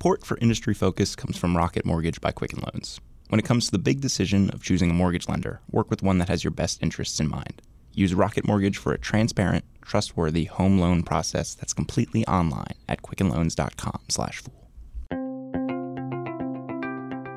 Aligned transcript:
Support 0.00 0.24
for 0.24 0.38
Industry 0.38 0.72
Focus 0.72 1.14
comes 1.14 1.36
from 1.36 1.54
Rocket 1.54 1.84
Mortgage 1.84 2.22
by 2.22 2.32
Quicken 2.32 2.60
Loans. 2.60 3.02
When 3.28 3.38
it 3.38 3.44
comes 3.44 3.66
to 3.66 3.72
the 3.72 3.78
big 3.78 4.00
decision 4.00 4.48
of 4.48 4.62
choosing 4.62 4.90
a 4.90 4.94
mortgage 4.94 5.28
lender, 5.28 5.60
work 5.70 5.90
with 5.90 6.02
one 6.02 6.16
that 6.16 6.30
has 6.30 6.42
your 6.42 6.52
best 6.52 6.82
interests 6.82 7.20
in 7.20 7.28
mind. 7.28 7.60
Use 7.92 8.14
Rocket 8.14 8.46
Mortgage 8.46 8.78
for 8.78 8.94
a 8.94 8.98
transparent, 8.98 9.62
trustworthy 9.82 10.44
home 10.46 10.78
loan 10.78 11.02
process 11.02 11.54
that's 11.54 11.74
completely 11.74 12.26
online 12.26 12.72
at 12.88 13.02
quickenloans.com/fool. 13.02 14.70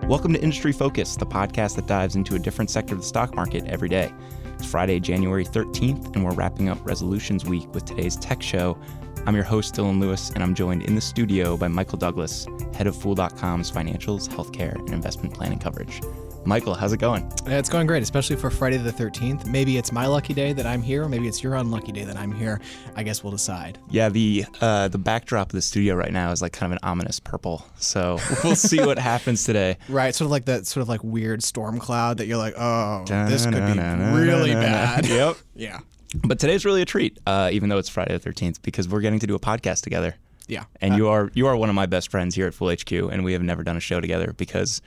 Welcome 0.07 0.31
to 0.31 0.41
Industry 0.41 0.71
Focus, 0.71 1.17
the 1.17 1.25
podcast 1.25 1.75
that 1.75 1.87
dives 1.87 2.15
into 2.15 2.35
a 2.35 2.39
different 2.39 2.71
sector 2.71 2.95
of 2.95 3.01
the 3.01 3.07
stock 3.07 3.35
market 3.35 3.65
every 3.65 3.89
day. 3.89 4.09
It's 4.53 4.65
Friday, 4.65 5.01
January 5.01 5.43
13th, 5.43 6.15
and 6.15 6.23
we're 6.23 6.31
wrapping 6.31 6.69
up 6.69 6.79
Resolutions 6.87 7.43
Week 7.43 7.67
with 7.73 7.83
today's 7.83 8.15
tech 8.15 8.41
show 8.41 8.77
I'm 9.25 9.35
your 9.35 9.45
host, 9.45 9.73
Dylan 9.75 10.01
Lewis, 10.01 10.31
and 10.31 10.43
I'm 10.43 10.53
joined 10.53 10.83
in 10.83 10.95
the 10.95 11.01
studio 11.01 11.55
by 11.55 11.69
Michael 11.69 11.97
Douglass, 11.97 12.45
head 12.73 12.87
of 12.87 12.95
Fool.com's 12.97 13.71
financials, 13.71 14.27
healthcare, 14.27 14.75
and 14.75 14.89
investment 14.89 15.33
planning 15.33 15.59
coverage. 15.59 16.01
Michael, 16.45 16.73
how's 16.73 16.91
it 16.91 16.97
going? 16.97 17.31
It's 17.45 17.69
going 17.69 17.87
great, 17.87 18.03
especially 18.03 18.35
for 18.35 18.49
Friday 18.49 18.75
the 18.75 18.91
13th. 18.91 19.45
Maybe 19.45 19.77
it's 19.77 19.93
my 19.93 20.07
lucky 20.07 20.33
day 20.33 20.51
that 20.51 20.65
I'm 20.65 20.81
here, 20.81 21.07
maybe 21.07 21.29
it's 21.29 21.41
your 21.41 21.55
unlucky 21.55 21.93
day 21.93 22.03
that 22.03 22.17
I'm 22.17 22.33
here. 22.33 22.59
I 22.97 23.03
guess 23.03 23.23
we'll 23.23 23.31
decide. 23.31 23.79
Yeah, 23.89 24.09
the 24.09 24.43
uh, 24.59 24.89
the 24.89 24.97
backdrop 24.97 25.47
of 25.47 25.53
the 25.53 25.61
studio 25.61 25.95
right 25.95 26.11
now 26.11 26.31
is 26.33 26.41
like 26.41 26.51
kind 26.51 26.73
of 26.73 26.75
an 26.75 26.79
ominous 26.83 27.21
purple. 27.21 27.65
So 27.77 28.19
we'll 28.43 28.57
see 28.57 28.85
what 28.85 28.99
happens 28.99 29.45
today. 29.45 29.77
Right, 29.87 30.13
sort 30.13 30.25
of 30.25 30.31
like 30.31 30.45
that 30.45 30.67
sort 30.67 30.81
of 30.81 30.89
like 30.89 31.01
weird 31.01 31.41
storm 31.43 31.79
cloud 31.79 32.17
that 32.17 32.25
you're 32.25 32.37
like, 32.37 32.55
oh, 32.57 33.05
this 33.07 33.45
could 33.45 33.53
be 33.53 33.79
really 33.79 34.53
bad. 34.53 35.05
Yep. 35.07 35.37
yeah. 35.55 35.79
But 36.13 36.39
today's 36.39 36.65
really 36.65 36.81
a 36.81 36.85
treat, 36.85 37.19
uh, 37.25 37.49
even 37.51 37.69
though 37.69 37.77
it's 37.77 37.89
Friday 37.89 38.17
the 38.17 38.29
13th, 38.29 38.61
because 38.61 38.87
we're 38.87 39.01
getting 39.01 39.19
to 39.19 39.27
do 39.27 39.35
a 39.35 39.39
podcast 39.39 39.81
together. 39.81 40.15
Yeah. 40.47 40.65
And 40.81 40.93
uh, 40.93 40.97
you 40.97 41.07
are 41.07 41.31
you 41.33 41.47
are 41.47 41.55
one 41.55 41.69
of 41.69 41.75
my 41.75 41.85
best 41.85 42.11
friends 42.11 42.35
here 42.35 42.47
at 42.47 42.53
Fool 42.53 42.69
HQ, 42.71 42.91
and 42.91 43.23
we 43.23 43.33
have 43.33 43.41
never 43.41 43.63
done 43.63 43.77
a 43.77 43.79
show 43.81 44.01
together 44.01 44.33
because 44.35 44.81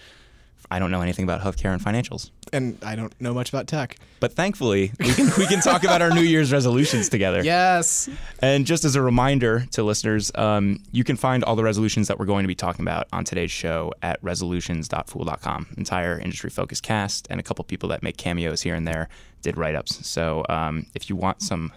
I 0.71 0.79
don't 0.79 0.91
know 0.91 1.01
anything 1.01 1.25
about 1.25 1.41
healthcare 1.41 1.73
and 1.73 1.83
financials. 1.83 2.31
And 2.53 2.79
I 2.85 2.97
don't 2.97 3.19
know 3.21 3.33
much 3.33 3.49
about 3.49 3.67
tech. 3.67 3.99
But 4.21 4.33
thankfully, 4.33 4.93
we 4.99 5.13
can, 5.13 5.31
we 5.39 5.47
can 5.47 5.61
talk 5.61 5.85
about 5.85 6.03
our 6.03 6.11
New 6.11 6.23
Year's 6.23 6.53
resolutions 6.53 7.09
together. 7.09 7.43
Yes. 7.45 8.09
And 8.41 8.67
just 8.67 8.85
as 8.85 8.97
a 8.97 9.03
reminder 9.03 9.67
to 9.73 9.83
listeners, 9.83 10.33
um, 10.35 10.83
you 10.91 11.05
can 11.05 11.17
find 11.17 11.45
all 11.45 11.57
the 11.57 11.63
resolutions 11.63 12.09
that 12.09 12.19
we're 12.19 12.27
going 12.27 12.45
to 12.45 12.49
be 12.49 12.55
talking 12.55 12.85
about 12.85 13.07
on 13.13 13.25
today's 13.25 13.51
show 13.51 13.93
at 14.03 14.19
resolutions.fool.com. 14.23 15.67
Entire 15.77 16.19
industry 16.19 16.51
focused 16.51 16.83
cast 16.83 17.27
and 17.31 17.39
a 17.39 17.43
couple 17.43 17.65
people 17.65 17.89
that 17.91 18.03
make 18.03 18.17
cameos 18.17 18.63
here 18.63 18.75
and 18.75 18.87
there 18.87 19.09
did 19.47 19.57
write 19.57 19.77
ups. 19.77 20.05
So 20.07 20.45
um, 20.49 20.87
if 20.95 21.09
you 21.09 21.15
want 21.15 21.41
some 21.41 21.73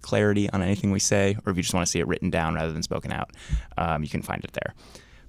clarity 0.00 0.48
on 0.50 0.62
anything 0.62 0.90
we 0.90 0.98
say, 0.98 1.36
or 1.44 1.50
if 1.50 1.56
you 1.58 1.62
just 1.62 1.74
want 1.74 1.86
to 1.86 1.90
see 1.90 2.00
it 2.00 2.06
written 2.08 2.30
down 2.30 2.54
rather 2.54 2.72
than 2.72 2.82
spoken 2.82 3.12
out, 3.12 3.30
um, 3.76 4.02
you 4.02 4.08
can 4.08 4.22
find 4.22 4.42
it 4.42 4.52
there. 4.54 4.74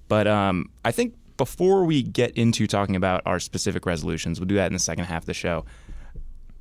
But 0.07 0.25
um, 0.25 0.69
I 0.85 0.91
think 0.91 1.15
before 1.35 1.83
we 1.83 2.01
get 2.01 2.31
into 2.31 2.65
talking 2.65 2.95
about 2.95 3.21
our 3.25 3.39
specific 3.39 3.85
resolutions, 3.85 4.39
we'll 4.39 4.47
do 4.47 4.55
that 4.55 4.67
in 4.67 4.73
the 4.73 4.79
second 4.79 5.05
half 5.05 5.23
of 5.23 5.25
the 5.25 5.33
show. 5.33 5.65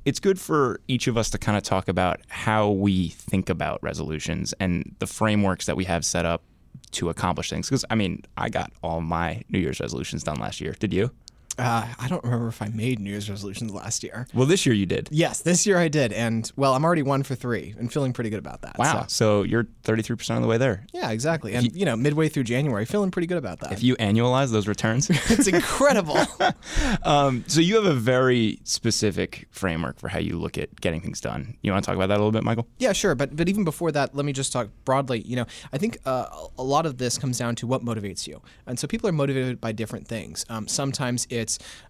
It's 0.03 0.19
good 0.19 0.39
for 0.39 0.81
each 0.87 1.07
of 1.07 1.17
us 1.17 1.29
to 1.29 1.37
kind 1.37 1.57
of 1.57 1.63
talk 1.63 1.87
about 1.87 2.19
how 2.27 2.69
we 2.69 3.09
think 3.09 3.49
about 3.49 3.81
resolutions 3.81 4.53
and 4.59 4.95
the 4.99 5.07
frameworks 5.07 5.65
that 5.65 5.77
we 5.77 5.85
have 5.85 6.03
set 6.03 6.25
up 6.25 6.43
to 6.91 7.09
accomplish 7.09 7.49
things. 7.49 7.69
Because, 7.69 7.85
I 7.89 7.95
mean, 7.95 8.21
I 8.37 8.49
got 8.49 8.71
all 8.83 9.01
my 9.01 9.43
New 9.49 9.59
Year's 9.59 9.79
resolutions 9.79 10.23
done 10.23 10.39
last 10.39 10.59
year. 10.59 10.75
Did 10.77 10.93
you? 10.93 11.09
Uh, 11.57 11.87
I 11.99 12.07
don't 12.07 12.23
remember 12.23 12.47
if 12.47 12.61
I 12.61 12.67
made 12.67 12.99
New 12.99 13.09
Year's 13.09 13.29
resolutions 13.29 13.73
last 13.73 14.03
year. 14.03 14.27
Well, 14.33 14.45
this 14.45 14.65
year 14.65 14.75
you 14.75 14.85
did. 14.85 15.07
Yes, 15.11 15.41
this 15.41 15.65
year 15.65 15.77
I 15.77 15.87
did, 15.87 16.11
and 16.11 16.51
well, 16.55 16.73
I'm 16.73 16.83
already 16.83 17.01
one 17.01 17.23
for 17.23 17.35
three, 17.35 17.73
and 17.77 17.91
feeling 17.91 18.11
pretty 18.13 18.29
good 18.29 18.39
about 18.39 18.61
that. 18.63 18.77
Wow! 18.77 19.01
So, 19.03 19.07
so 19.07 19.43
you're 19.43 19.67
33 19.83 20.17
percent 20.17 20.37
of 20.37 20.43
the 20.43 20.49
way 20.49 20.57
there. 20.57 20.85
Yeah, 20.93 21.11
exactly. 21.11 21.53
And 21.53 21.65
you, 21.65 21.71
you, 21.73 21.85
know, 21.85 21.95
midway 21.95 22.27
through 22.27 22.43
January, 22.43 22.85
feeling 22.85 23.11
pretty 23.11 23.27
good 23.27 23.37
about 23.37 23.59
that. 23.61 23.71
If 23.71 23.83
you 23.83 23.95
annualize 23.97 24.51
those 24.51 24.67
returns, 24.67 25.09
it's 25.29 25.47
incredible. 25.47 26.17
um, 27.03 27.45
so 27.47 27.61
you 27.61 27.75
have 27.75 27.85
a 27.85 27.93
very 27.93 28.59
specific 28.63 29.47
framework 29.51 29.99
for 29.99 30.09
how 30.09 30.19
you 30.19 30.37
look 30.37 30.57
at 30.57 30.81
getting 30.81 31.01
things 31.01 31.21
done. 31.21 31.57
You 31.61 31.71
want 31.71 31.85
to 31.85 31.87
talk 31.87 31.95
about 31.95 32.07
that 32.07 32.15
a 32.15 32.21
little 32.21 32.31
bit, 32.31 32.43
Michael? 32.43 32.67
Yeah, 32.79 32.91
sure. 32.91 33.15
But 33.15 33.35
but 33.35 33.47
even 33.47 33.63
before 33.63 33.91
that, 33.93 34.13
let 34.13 34.25
me 34.25 34.33
just 34.33 34.51
talk 34.51 34.69
broadly. 34.83 35.21
You 35.21 35.37
know, 35.37 35.45
I 35.71 35.77
think 35.77 35.99
uh, 36.05 36.47
a 36.57 36.63
lot 36.63 36.85
of 36.85 36.97
this 36.97 37.17
comes 37.17 37.37
down 37.37 37.55
to 37.55 37.67
what 37.67 37.83
motivates 37.83 38.27
you, 38.27 38.41
and 38.67 38.77
so 38.77 38.87
people 38.87 39.07
are 39.07 39.13
motivated 39.13 39.61
by 39.61 39.71
different 39.71 40.07
things. 40.07 40.45
Um, 40.49 40.67
sometimes 40.67 41.27
it's 41.29 41.44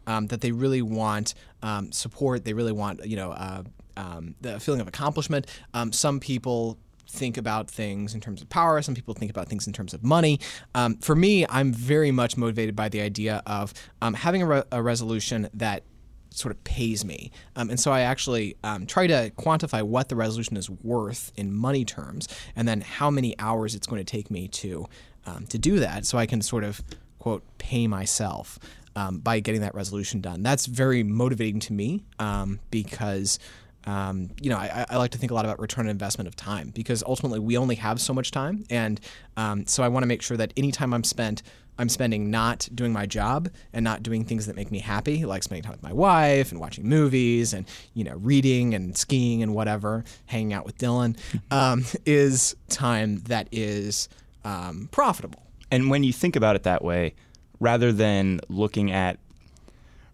um, 0.07 0.27
that 0.27 0.41
they 0.41 0.51
really 0.51 0.81
want 0.81 1.33
um, 1.61 1.91
support. 1.91 2.45
They 2.45 2.53
really 2.53 2.71
want 2.71 3.05
you 3.05 3.15
know 3.15 3.31
uh, 3.31 3.63
um, 3.97 4.35
the 4.41 4.59
feeling 4.59 4.81
of 4.81 4.87
accomplishment. 4.87 5.47
Um, 5.73 5.91
some 5.91 6.19
people 6.19 6.77
think 7.07 7.37
about 7.37 7.69
things 7.69 8.13
in 8.13 8.21
terms 8.21 8.41
of 8.41 8.49
power. 8.49 8.81
Some 8.81 8.95
people 8.95 9.13
think 9.13 9.31
about 9.31 9.47
things 9.47 9.67
in 9.67 9.73
terms 9.73 9.93
of 9.93 10.03
money. 10.03 10.39
Um, 10.73 10.97
for 10.97 11.15
me, 11.15 11.45
I'm 11.49 11.71
very 11.71 12.11
much 12.11 12.37
motivated 12.37 12.75
by 12.75 12.89
the 12.89 13.01
idea 13.01 13.41
of 13.45 13.73
um, 14.01 14.13
having 14.13 14.41
a, 14.41 14.45
re- 14.45 14.63
a, 14.71 14.81
resolution 14.81 15.47
that 15.53 15.83
sort 16.31 16.53
of 16.53 16.63
pays 16.63 17.05
me. 17.05 17.31
Um, 17.55 17.69
and 17.69 17.79
so 17.79 17.91
I 17.91 18.01
actually 18.01 18.57
um, 18.63 18.85
try 18.85 19.07
to 19.07 19.31
quantify 19.37 19.83
what 19.83 20.09
the 20.09 20.15
resolution 20.15 20.57
is 20.57 20.69
worth 20.69 21.31
in 21.37 21.53
money 21.53 21.85
terms, 21.85 22.27
and 22.55 22.67
then 22.67 22.81
how 22.81 23.09
many 23.09 23.37
hours 23.39 23.75
it's 23.75 23.87
going 23.87 24.03
to 24.03 24.09
take 24.09 24.29
me 24.29 24.47
to 24.49 24.87
um, 25.25 25.47
to 25.47 25.57
do 25.57 25.79
that, 25.79 26.05
so 26.05 26.19
I 26.19 26.27
can 26.27 26.41
sort 26.41 26.63
of 26.63 26.83
quote 27.17 27.43
pay 27.57 27.87
myself 27.87 28.59
um, 28.95 29.19
by 29.19 29.39
getting 29.39 29.61
that 29.61 29.75
resolution 29.75 30.21
done. 30.21 30.43
That's 30.43 30.65
very 30.65 31.03
motivating 31.03 31.59
to 31.61 31.73
me 31.73 32.05
um, 32.19 32.59
because. 32.71 33.39
Um, 33.87 34.31
you 34.41 34.49
know, 34.49 34.57
I, 34.57 34.83
I, 34.89 34.97
like 34.97 35.11
to 35.11 35.19
think 35.19 35.31
a 35.31 35.35
lot 35.35 35.45
about 35.45 35.59
return 35.59 35.85
on 35.85 35.91
investment 35.91 36.27
of 36.27 36.35
time 36.35 36.71
because 36.73 37.03
ultimately 37.05 37.37
we 37.37 37.55
only 37.55 37.75
have 37.75 38.01
so 38.01 38.15
much 38.15 38.31
time, 38.31 38.63
and 38.71 38.99
um, 39.37 39.67
so 39.67 39.83
I 39.83 39.89
want 39.89 40.01
to 40.01 40.07
make 40.07 40.23
sure 40.23 40.37
that 40.37 40.51
any 40.57 40.71
time 40.71 40.91
I'm 40.91 41.03
spent, 41.03 41.43
I'm 41.77 41.89
spending 41.89 42.31
not 42.31 42.67
doing 42.73 42.91
my 42.91 43.05
job 43.05 43.47
and 43.73 43.83
not 43.83 44.01
doing 44.01 44.25
things 44.25 44.47
that 44.47 44.55
make 44.55 44.71
me 44.71 44.79
happy, 44.79 45.23
like 45.23 45.43
spending 45.43 45.61
time 45.61 45.73
with 45.73 45.83
my 45.83 45.93
wife 45.93 46.51
and 46.51 46.59
watching 46.59 46.89
movies 46.89 47.53
and 47.53 47.67
you 47.93 48.03
know 48.03 48.15
reading 48.15 48.73
and 48.73 48.97
skiing 48.97 49.43
and 49.43 49.53
whatever, 49.53 50.03
hanging 50.25 50.51
out 50.51 50.65
with 50.65 50.79
Dylan, 50.79 51.15
um, 51.51 51.85
is 52.07 52.55
time 52.69 53.17
that 53.27 53.47
is 53.51 54.09
um, 54.43 54.89
profitable. 54.91 55.43
And 55.69 55.91
when 55.91 56.03
you 56.03 56.13
think 56.13 56.35
about 56.35 56.55
it 56.55 56.63
that 56.63 56.83
way, 56.83 57.15
rather 57.59 57.91
than 57.91 58.41
looking 58.49 58.91
at 58.91 59.19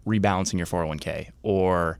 rebalancing 0.06 0.58
your 0.58 0.66
401k 0.66 1.30
or 1.42 1.98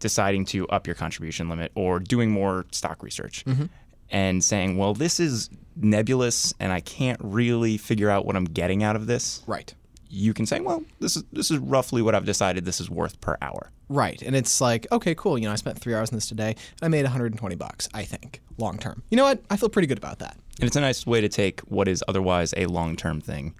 deciding 0.00 0.44
to 0.44 0.68
up 0.68 0.86
your 0.86 0.94
contribution 0.94 1.48
limit 1.48 1.72
or 1.74 1.98
doing 1.98 2.30
more 2.30 2.66
stock 2.72 3.02
research 3.02 3.44
mm-hmm. 3.44 3.66
and 4.10 4.42
saying, 4.42 4.76
well, 4.76 4.94
this 4.94 5.20
is 5.20 5.48
nebulous 5.76 6.52
and 6.60 6.72
I 6.72 6.80
can't 6.80 7.20
really 7.22 7.76
figure 7.76 8.10
out 8.10 8.26
what 8.26 8.36
I'm 8.36 8.44
getting 8.44 8.82
out 8.82 8.96
of 8.96 9.06
this. 9.06 9.42
Right. 9.46 9.72
You 10.10 10.32
can 10.32 10.46
say, 10.46 10.60
well, 10.60 10.84
this 11.00 11.16
is 11.16 11.24
this 11.32 11.50
is 11.50 11.58
roughly 11.58 12.00
what 12.00 12.14
I've 12.14 12.24
decided 12.24 12.64
this 12.64 12.80
is 12.80 12.88
worth 12.88 13.20
per 13.20 13.36
hour. 13.42 13.70
Right. 13.88 14.22
And 14.22 14.36
it's 14.36 14.60
like, 14.60 14.86
okay, 14.92 15.14
cool. 15.14 15.38
You 15.38 15.46
know, 15.46 15.52
I 15.52 15.56
spent 15.56 15.78
three 15.78 15.94
hours 15.94 16.10
on 16.10 16.16
this 16.16 16.28
today. 16.28 16.50
and 16.50 16.82
I 16.82 16.88
made 16.88 17.02
120 17.02 17.56
bucks, 17.56 17.88
I 17.94 18.04
think, 18.04 18.40
long 18.56 18.78
term. 18.78 19.02
You 19.10 19.16
know 19.16 19.24
what? 19.24 19.40
I 19.50 19.56
feel 19.56 19.68
pretty 19.68 19.88
good 19.88 19.98
about 19.98 20.20
that. 20.20 20.36
And 20.60 20.68
it's 20.68 20.76
a 20.76 20.80
nice 20.80 21.04
way 21.04 21.20
to 21.20 21.28
take 21.28 21.60
what 21.62 21.88
is 21.88 22.04
otherwise 22.06 22.54
a 22.56 22.66
long 22.66 22.94
term 22.96 23.20
thing 23.20 23.54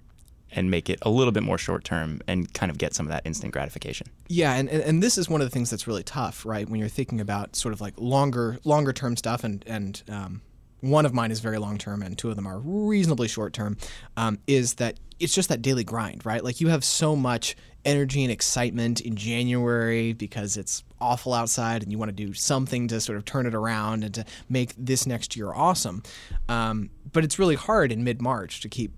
and 0.51 0.71
make 0.71 0.89
it 0.89 0.99
a 1.01 1.09
little 1.09 1.31
bit 1.31 1.43
more 1.43 1.57
short 1.57 1.83
term 1.83 2.21
and 2.27 2.53
kind 2.53 2.71
of 2.71 2.77
get 2.77 2.93
some 2.93 3.05
of 3.05 3.11
that 3.11 3.21
instant 3.25 3.51
gratification. 3.51 4.07
Yeah, 4.27 4.53
and, 4.53 4.69
and, 4.69 5.03
this 5.03 5.17
is 5.17 5.29
one 5.29 5.41
of 5.41 5.47
the 5.47 5.51
things 5.51 5.69
that's 5.69 5.87
really 5.87 6.03
tough, 6.03 6.45
right? 6.45 6.67
When 6.69 6.79
you're 6.79 6.89
thinking 6.89 7.19
about 7.19 7.55
sort 7.55 7.73
of 7.73 7.81
like 7.81 7.93
longer 7.97 8.57
longer 8.63 8.93
term 8.93 9.17
stuff, 9.17 9.43
and 9.43 9.63
and 9.67 10.01
um, 10.09 10.41
one 10.81 11.05
of 11.05 11.13
mine 11.13 11.31
is 11.31 11.39
very 11.39 11.57
long 11.57 11.77
term, 11.77 12.01
and 12.01 12.17
two 12.17 12.29
of 12.29 12.35
them 12.35 12.47
are 12.47 12.59
reasonably 12.59 13.27
short 13.27 13.53
term. 13.53 13.77
Um, 14.17 14.39
is 14.47 14.75
that 14.75 14.99
it's 15.19 15.33
just 15.33 15.49
that 15.49 15.61
daily 15.61 15.83
grind, 15.83 16.25
right? 16.25 16.43
Like 16.43 16.61
you 16.61 16.67
have 16.69 16.83
so 16.83 17.15
much 17.15 17.55
energy 17.85 18.23
and 18.23 18.31
excitement 18.31 18.99
in 18.99 19.15
January 19.15 20.11
because 20.13 20.57
it's 20.57 20.83
awful 20.99 21.33
outside 21.33 21.83
and 21.83 21.91
you 21.91 21.97
want 21.97 22.09
to 22.09 22.15
do 22.15 22.33
something 22.33 22.87
to 22.87 22.99
sort 22.99 23.17
of 23.17 23.23
turn 23.25 23.45
it 23.45 23.53
around 23.53 24.03
and 24.03 24.13
to 24.15 24.25
make 24.49 24.73
this 24.77 25.05
next 25.05 25.35
year 25.35 25.53
awesome. 25.53 26.01
Um, 26.49 26.89
but 27.13 27.23
it's 27.23 27.37
really 27.37 27.55
hard 27.55 27.91
in 27.91 28.03
mid 28.03 28.21
March 28.21 28.61
to 28.61 28.69
keep 28.69 28.91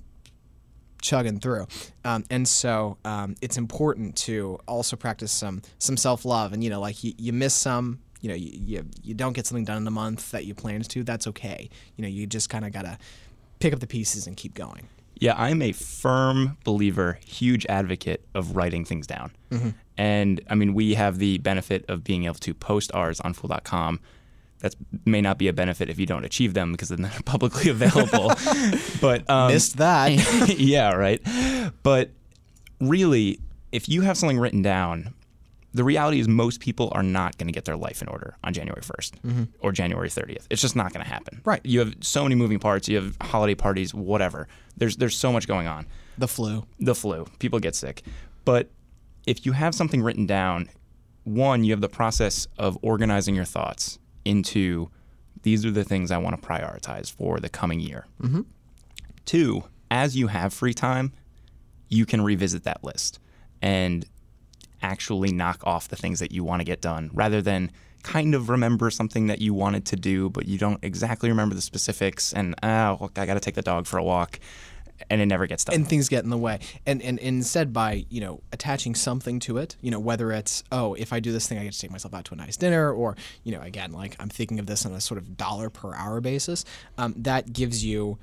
chugging 1.08 1.40
through. 1.40 1.68
Um, 2.04 2.24
and 2.30 2.48
so 2.48 2.98
um, 3.06 3.36
it's 3.42 3.58
important 3.58 4.16
to 4.18 4.60
also 4.68 4.96
practice 4.96 5.32
some 5.32 5.62
some 5.80 5.98
self 5.98 6.26
love. 6.26 6.54
And 6.54 6.64
you 6.64 6.70
know, 6.70 6.80
like 6.80 7.04
you, 7.04 7.14
you 7.18 7.34
miss 7.34 7.54
some, 7.54 8.00
you 8.22 8.30
know, 8.30 8.36
you, 8.36 8.52
you, 8.54 8.86
you 9.04 9.14
don't 9.14 9.34
get 9.34 9.48
something 9.48 9.66
done 9.66 9.78
in 9.78 9.86
the 9.86 9.92
month 9.92 10.32
that 10.32 10.46
you 10.46 10.54
planned 10.54 10.90
to. 10.90 11.04
That's 11.04 11.28
okay. 11.28 11.70
You 11.96 12.02
know, 12.02 12.10
you 12.10 12.28
just 12.28 12.50
kind 12.50 12.66
of 12.66 12.74
gotta 12.74 12.98
pick 13.60 13.74
up 13.74 13.80
the 13.80 13.88
pieces 13.88 14.28
and 14.28 14.36
keep 14.36 14.54
going. 14.54 14.88
Yeah, 15.20 15.34
I'm 15.36 15.64
a 15.64 15.72
firm 15.72 16.58
believer, 16.64 17.18
huge 17.26 17.66
advocate 17.68 18.24
of 18.36 18.56
writing 18.56 18.86
things 18.86 19.08
down. 19.08 19.32
Mm-hmm. 19.50 19.70
And 19.98 20.42
I 20.48 20.54
mean, 20.54 20.76
we 20.76 20.94
have 20.94 21.18
the 21.18 21.40
benefit 21.40 21.86
of 21.88 22.04
being 22.04 22.26
able 22.26 22.36
to 22.36 22.54
post 22.54 22.92
ours 22.94 23.20
on 23.22 23.34
Fool.com 23.34 24.00
that 24.60 24.76
may 25.06 25.22
not 25.22 25.38
be 25.38 25.48
a 25.48 25.54
benefit 25.54 25.90
if 25.90 26.00
you 26.00 26.06
don't 26.06 26.26
achieve 26.26 26.54
them 26.54 26.72
because 26.72 26.90
they're 26.90 26.98
not 26.98 27.26
publicly 27.26 27.70
available. 27.70 28.32
but 29.02 29.30
um, 29.30 29.52
missed 29.52 29.78
that. 29.78 30.08
yeah, 30.58 30.94
right. 30.94 31.22
But 31.84 32.12
really, 32.80 33.40
if 33.72 33.88
you 33.90 34.02
have 34.02 34.18
something 34.18 34.40
written 34.40 34.62
down, 34.62 35.14
the 35.74 35.84
reality 35.84 36.20
is 36.20 36.28
most 36.28 36.60
people 36.60 36.92
are 36.94 37.04
not 37.04 37.38
going 37.38 37.48
to 37.48 37.54
get 37.54 37.66
their 37.66 37.78
life 37.78 38.02
in 38.02 38.08
order 38.08 38.36
on 38.44 38.54
January 38.54 38.82
1st 38.82 39.12
mm-hmm. 39.22 39.44
or 39.60 39.72
January 39.72 40.10
30th. 40.10 40.48
It's 40.50 40.62
just 40.62 40.76
not 40.76 40.92
going 40.92 41.04
to 41.04 41.10
happen. 41.10 41.42
Right. 41.46 41.62
You 41.64 41.80
have 41.80 41.94
so 42.02 42.24
many 42.24 42.36
moving 42.36 42.58
parts. 42.58 42.88
You 42.88 42.96
have 42.96 43.18
holiday 43.22 43.54
parties, 43.54 43.94
whatever. 43.94 44.48
There's 44.76 44.98
there's 44.98 45.16
so 45.16 45.32
much 45.32 45.48
going 45.48 45.68
on. 45.68 45.86
The 46.18 46.28
flu. 46.28 46.66
the 46.80 46.96
flu. 46.96 47.28
People 47.38 47.60
get 47.60 47.76
sick. 47.76 48.02
But 48.44 48.72
if 49.28 49.46
you 49.46 49.52
have 49.52 49.76
something 49.76 50.02
written 50.02 50.26
down, 50.26 50.70
one, 51.26 51.64
you 51.64 51.74
have 51.74 51.82
the 51.82 51.90
process 51.90 52.48
of 52.58 52.78
organizing 52.82 53.36
your 53.36 53.46
thoughts 53.46 54.00
into 54.28 54.90
these 55.44 55.66
are 55.66 55.72
the 55.72 55.84
things 55.84 56.12
I 56.12 56.18
want 56.18 56.40
to 56.42 56.48
prioritize 56.48 57.12
for 57.12 57.40
the 57.40 57.50
coming 57.50 57.80
year. 57.80 58.06
Mm-hmm. 58.22 58.42
Two, 59.26 59.64
as 59.90 60.18
you 60.18 60.28
have 60.28 60.54
free 60.54 60.74
time, 60.74 61.14
you 61.90 62.06
can 62.06 62.22
revisit 62.22 62.64
that 62.64 62.84
list 62.84 63.20
and 63.62 64.06
actually 64.82 65.32
knock 65.32 65.62
off 65.64 65.88
the 65.88 65.96
things 65.96 66.20
that 66.20 66.32
you 66.32 66.44
want 66.44 66.60
to 66.60 66.66
get 66.66 66.82
done 66.82 67.10
rather 67.14 67.42
than 67.42 67.72
kind 68.04 68.36
of 68.36 68.50
remember 68.50 68.90
something 68.90 69.28
that 69.28 69.42
you 69.42 69.54
wanted 69.54 69.86
to 69.86 69.96
do, 69.96 70.30
but 70.30 70.48
you 70.48 70.58
don't 70.58 70.84
exactly 70.84 71.30
remember 71.30 71.56
the 71.56 71.62
specifics. 71.62 72.34
And, 72.34 72.56
oh, 72.64 72.98
look, 73.02 73.18
I 73.18 73.26
got 73.26 73.34
to 73.34 73.40
take 73.40 73.56
the 73.56 73.62
dog 73.62 73.86
for 73.86 73.98
a 73.98 74.04
walk. 74.04 74.40
And 75.10 75.22
it 75.22 75.26
never 75.26 75.48
gets 75.48 75.64
done. 75.66 75.76
and 75.76 75.88
things 75.88 76.10
get 76.10 76.24
in 76.24 76.30
the 76.30 76.38
way. 76.38 76.60
And, 76.86 77.02
and 77.02 77.20
and 77.20 77.38
instead 77.38 77.74
by 77.74 78.06
you 78.10 78.22
know 78.22 78.42
attaching 78.52 78.96
something 78.96 79.40
to 79.42 79.58
it 79.58 79.76
you 79.82 79.92
know 79.92 80.00
whether 80.00 80.32
it's 80.32 80.64
oh 80.72 80.94
if 80.96 81.14
i 81.14 81.20
do 81.20 81.32
this 81.32 81.48
thing 81.48 81.58
i 81.58 81.64
get 81.64 81.74
to 81.74 81.80
take 81.80 81.92
myself 81.92 82.14
out 82.14 82.26
to 82.26 82.34
a 82.34 82.38
nice 82.38 82.58
dinner 82.58 82.92
or 82.92 83.16
you 83.44 83.52
know 83.52 83.62
again 83.62 83.92
like 83.92 84.16
i'm 84.20 84.30
thinking 84.30 84.60
of 84.60 84.66
this 84.66 84.86
on 84.86 84.94
a 84.94 85.02
sort 85.02 85.18
of 85.18 85.38
dollar 85.38 85.70
per 85.70 85.94
hour 85.96 86.22
basis 86.22 86.66
um, 86.98 87.14
that 87.18 87.54
gives 87.54 87.84
you 87.84 88.18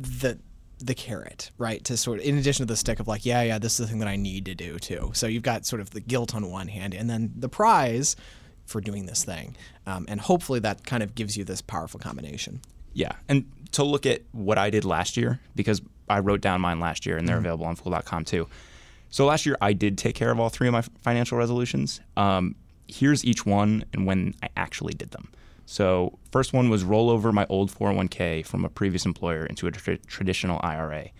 the 0.00 0.38
the 0.78 0.94
carrot 0.94 1.50
right? 1.58 1.82
To 1.84 1.96
sort 1.96 2.20
of 2.20 2.24
in 2.24 2.38
addition 2.38 2.66
to 2.66 2.72
the 2.72 2.76
stick 2.76 3.00
of 3.00 3.08
like 3.08 3.26
yeah 3.26 3.42
yeah 3.42 3.58
this 3.58 3.72
is 3.72 3.78
the 3.78 3.86
thing 3.86 3.98
that 3.98 4.08
i 4.08 4.16
need 4.16 4.44
to 4.44 4.54
do 4.54 4.78
too. 4.78 5.10
So 5.12 5.26
you've 5.26 5.42
got 5.42 5.66
sort 5.66 5.80
of 5.80 5.90
the 5.90 6.00
guilt 6.00 6.34
on 6.34 6.50
one 6.50 6.68
hand 6.68 6.94
and 6.94 7.10
then 7.10 7.32
the 7.36 7.48
prize 7.48 8.14
for 8.64 8.80
doing 8.80 9.06
this 9.06 9.24
thing 9.24 9.56
um, 9.86 10.04
and 10.08 10.20
hopefully 10.20 10.60
that 10.60 10.84
kind 10.86 11.02
of 11.02 11.14
gives 11.14 11.36
you 11.36 11.44
this 11.44 11.60
powerful 11.62 11.98
combination 11.98 12.60
Yeah, 12.98 13.12
and 13.28 13.44
to 13.72 13.84
look 13.84 14.06
at 14.06 14.22
what 14.32 14.58
I 14.58 14.70
did 14.70 14.84
last 14.84 15.16
year 15.16 15.38
because 15.54 15.80
I 16.08 16.18
wrote 16.18 16.40
down 16.40 16.60
mine 16.60 16.80
last 16.80 17.06
year 17.06 17.16
and 17.16 17.28
they're 17.28 17.38
available 17.38 17.64
on 17.64 17.76
Fool.com 17.76 18.24
too. 18.24 18.48
So 19.08 19.24
last 19.24 19.46
year 19.46 19.56
I 19.60 19.72
did 19.72 19.96
take 19.96 20.16
care 20.16 20.32
of 20.32 20.40
all 20.40 20.48
three 20.48 20.66
of 20.66 20.72
my 20.72 20.82
financial 20.82 21.38
resolutions. 21.38 22.00
Um, 22.16 22.56
here's 22.88 23.24
each 23.24 23.46
one 23.46 23.84
and 23.92 24.04
when 24.04 24.34
I 24.42 24.48
actually 24.56 24.94
did 24.94 25.12
them. 25.12 25.28
So 25.64 26.18
first 26.32 26.52
one 26.52 26.70
was 26.70 26.82
roll 26.82 27.08
over 27.08 27.30
my 27.30 27.46
old 27.48 27.70
401k 27.70 28.44
from 28.44 28.64
a 28.64 28.68
previous 28.68 29.06
employer 29.06 29.46
into 29.46 29.68
a 29.68 29.70
tra- 29.70 29.98
traditional 29.98 30.58
IRA. 30.64 31.10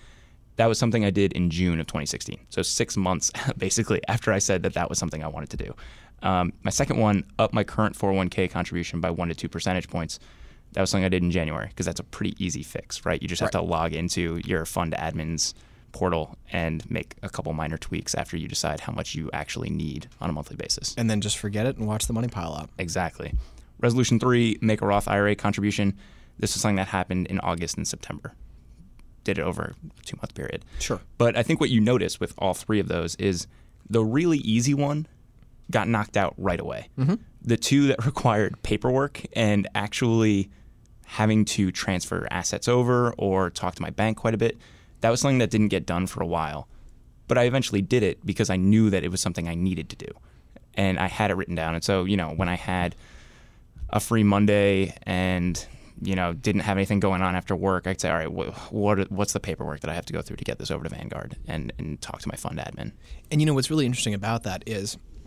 That 0.56 0.66
was 0.66 0.81
something 0.81 1.04
I 1.04 1.10
did 1.10 1.32
in 1.34 1.48
June 1.48 1.78
of 1.78 1.86
2016. 1.86 2.40
So 2.48 2.62
six 2.62 2.96
months 2.96 3.31
basically 3.56 4.00
after 4.08 4.32
I 4.32 4.40
said 4.40 4.64
that 4.64 4.74
that 4.74 4.88
was 4.88 4.98
something 4.98 5.22
I 5.22 5.28
wanted 5.28 5.50
to 5.50 5.56
do. 5.58 5.76
Um, 6.22 6.52
my 6.64 6.72
second 6.72 6.98
one, 6.98 7.22
up 7.38 7.52
my 7.52 7.62
current 7.62 7.96
401k 7.96 8.50
contribution 8.50 9.00
by 9.00 9.10
one 9.10 9.28
to 9.28 9.34
two 9.36 9.48
percentage 9.48 9.88
points. 9.88 10.19
That 10.73 10.81
was 10.82 10.91
something 10.91 11.05
I 11.05 11.09
did 11.09 11.23
in 11.23 11.31
January 11.31 11.69
because 11.69 11.87
that's 11.87 12.00
a 12.00 12.05
pretty 12.05 12.35
easy 12.44 12.62
fix, 12.62 13.05
right? 13.05 13.20
You 13.20 13.29
just 13.29 13.41
have 13.41 13.50
to 13.53 13.62
log 13.62 13.94
into 13.94 14.41
your 14.44 14.65
fund 14.65 14.93
admin's 14.93 15.55
portal 15.93 16.37
and 16.53 16.88
make 16.91 17.17
a 17.23 17.29
couple 17.31 17.53
minor 17.55 17.79
tweaks 17.79 18.15
after 18.15 18.37
you 18.37 18.47
decide 18.47 18.81
how 18.81 18.93
much 18.93 19.15
you 19.15 19.31
actually 19.32 19.70
need 19.70 20.06
on 20.20 20.29
a 20.29 20.32
monthly 20.32 20.56
basis. 20.56 20.94
and 20.99 21.09
then 21.09 21.20
just 21.20 21.38
forget 21.38 21.65
it 21.67 21.76
and 21.79 21.87
watch 21.87 22.06
the 22.06 22.12
money 22.12 22.29
pile 22.29 22.53
up 22.53 22.70
Exactly. 22.79 23.32
Resolution 23.81 24.19
three, 24.20 24.59
make 24.61 24.82
a 24.82 24.87
Roth 24.87 25.09
IRA 25.09 25.35
contribution. 25.35 25.97
This 26.38 26.55
is 26.55 26.61
something 26.62 26.76
that 26.76 26.88
happened 26.88 27.26
in 27.29 27.41
August 27.41 27.76
and 27.76 27.88
September. 27.88 28.35
Did 29.25 29.38
it 29.38 29.43
over 29.43 29.75
a 29.99 30.03
two 30.05 30.17
month 30.17 30.35
period. 30.35 30.65
Sure. 30.79 31.00
But 31.17 31.37
I 31.37 31.43
think 31.43 31.61
what 31.61 31.70
you 31.70 31.81
notice 31.81 32.20
with 32.20 32.35
all 32.38 32.55
three 32.55 32.81
of 32.81 32.88
those 32.88 33.15
is 33.17 33.47
the 33.88 34.05
really 34.05 34.38
easy 34.38 34.75
one 34.75 35.06
got 35.70 35.88
knocked 35.88 36.17
out 36.17 36.35
right 36.37 36.61
away. 36.61 36.88
Mm-hmm. 36.99 37.15
The 37.43 37.56
two 37.56 37.87
that 37.88 38.05
required 38.06 38.62
paperwork 38.62 39.23
and 39.35 39.67
actually 39.75 40.50
having 41.08 41.44
to 41.44 41.72
transfer 41.72 42.28
assets 42.31 42.69
over 42.69 43.12
or 43.16 43.49
talk 43.49 43.75
to 43.75 43.82
my 43.82 43.90
bank 43.90 44.19
quite 44.19 44.34
a 44.34 44.38
bit, 44.38 44.58
that 45.00 45.10
was 45.10 45.20
something 45.20 45.38
that 45.38 45.50
didn't 45.50 45.69
get 45.69 45.87
done 45.87 46.06
for 46.06 46.22
a 46.22 46.26
while. 46.26 46.69
But 47.28 47.38
I 47.38 47.44
eventually 47.44 47.82
did 47.82 48.02
it 48.02 48.25
because 48.25 48.50
I 48.50 48.56
knew 48.56 48.90
that 48.90 49.05
it 49.05 49.10
was 49.10 49.20
something 49.20 49.49
I 49.49 49.55
needed 49.55 49.88
to 49.90 49.96
do. 49.96 50.06
And 50.75 50.99
I 50.99 51.06
had 51.06 51.31
it 51.31 51.34
written 51.34 51.55
down. 51.55 51.75
And 51.75 51.82
so, 51.82 52.05
you 52.05 52.16
know, 52.16 52.28
when 52.28 52.49
I 52.49 52.56
had 52.56 52.94
a 53.90 54.00
free 54.00 54.22
Monday 54.22 54.94
and 55.05 55.66
you 56.00 56.14
know 56.14 56.32
didn't 56.32 56.60
have 56.60 56.76
anything 56.76 57.00
going 57.00 57.22
on 57.22 57.34
after 57.34 57.56
work, 57.56 57.87
I'd 57.87 58.00
say, 58.00 58.10
all 58.10 58.16
right, 58.16 58.28
wh- 58.28 58.72
what 58.72 59.10
what's 59.10 59.32
the 59.32 59.40
paperwork 59.40 59.81
that 59.81 59.90
I 59.90 59.94
have 59.94 60.06
to 60.06 60.12
go 60.12 60.22
through 60.22 60.37
to 60.37 60.44
get 60.44 60.58
this 60.58 60.70
over 60.70 60.84
to 60.84 60.90
Vanguard 60.90 61.37
and 61.46 61.72
and 61.78 62.00
talk 62.00 62.20
to 62.20 62.28
my 62.28 62.37
fund 62.37 62.58
admin. 62.58 62.93
And 63.31 63.40
you 63.40 63.46
know 63.46 63.55
what's 63.55 63.70
really 63.70 63.87
interesting 63.87 64.14
about 64.14 64.43
that 64.44 64.62
is, 64.66 64.99